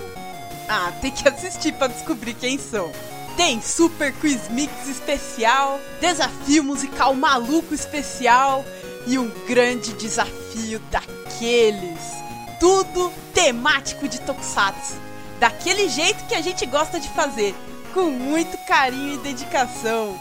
Ah, 0.70 0.94
tem 1.02 1.10
que 1.10 1.28
assistir 1.28 1.74
para 1.74 1.88
descobrir 1.88 2.36
quem 2.36 2.60
são. 2.60 2.92
Tem 3.36 3.60
Super 3.64 4.14
Quiz 4.14 4.48
Mix 4.50 4.88
especial, 4.88 5.80
desafio 6.00 6.64
musical 6.64 7.16
maluco 7.16 7.74
especial 7.74 8.64
e 9.08 9.18
um 9.18 9.30
grande 9.48 9.94
desafio 9.94 10.80
daqueles. 10.92 12.00
Tudo 12.60 13.12
temático 13.34 14.08
de 14.08 14.20
Tokusatsu. 14.22 14.96
Daquele 15.40 15.88
jeito 15.88 16.26
que 16.26 16.36
a 16.36 16.42
gente 16.42 16.66
gosta 16.66 17.00
de 17.00 17.08
fazer, 17.10 17.56
com 17.94 18.10
muito 18.10 18.58
carinho 18.66 19.16
e 19.16 19.18
dedicação. 19.20 20.20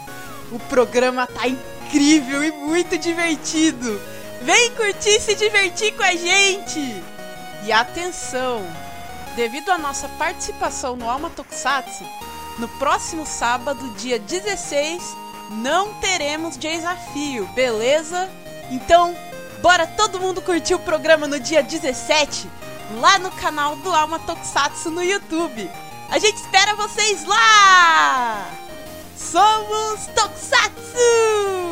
O 0.51 0.59
programa 0.59 1.27
tá 1.27 1.47
incrível 1.47 2.43
e 2.43 2.51
muito 2.51 2.97
divertido. 2.97 3.99
Vem 4.41 4.71
curtir 4.71 5.09
e 5.09 5.19
se 5.19 5.35
divertir 5.35 5.93
com 5.95 6.03
a 6.03 6.13
gente! 6.13 6.79
E 7.65 7.71
atenção! 7.71 8.63
Devido 9.35 9.69
à 9.69 9.77
nossa 9.77 10.07
participação 10.09 10.95
no 10.95 11.09
Alma 11.09 11.29
Tokusatsu, 11.29 12.03
no 12.59 12.67
próximo 12.79 13.25
sábado, 13.25 13.93
dia 13.97 14.17
16, 14.17 15.03
não 15.49 15.93
teremos 15.95 16.57
desafio, 16.57 17.45
beleza? 17.53 18.29
Então, 18.69 19.15
bora 19.61 19.87
todo 19.87 20.19
mundo 20.19 20.41
curtir 20.41 20.75
o 20.75 20.79
programa 20.79 21.27
no 21.27 21.39
dia 21.39 21.63
17, 21.63 22.49
lá 22.99 23.17
no 23.19 23.31
canal 23.31 23.75
do 23.77 23.93
Alma 23.93 24.19
Tokusatsu 24.19 24.89
no 24.91 25.03
YouTube. 25.03 25.69
A 26.09 26.19
gente 26.19 26.35
espera 26.35 26.75
vocês 26.75 27.25
lá! 27.25 28.49
Somos 29.15 30.07
Tokusatsu! 30.15 31.66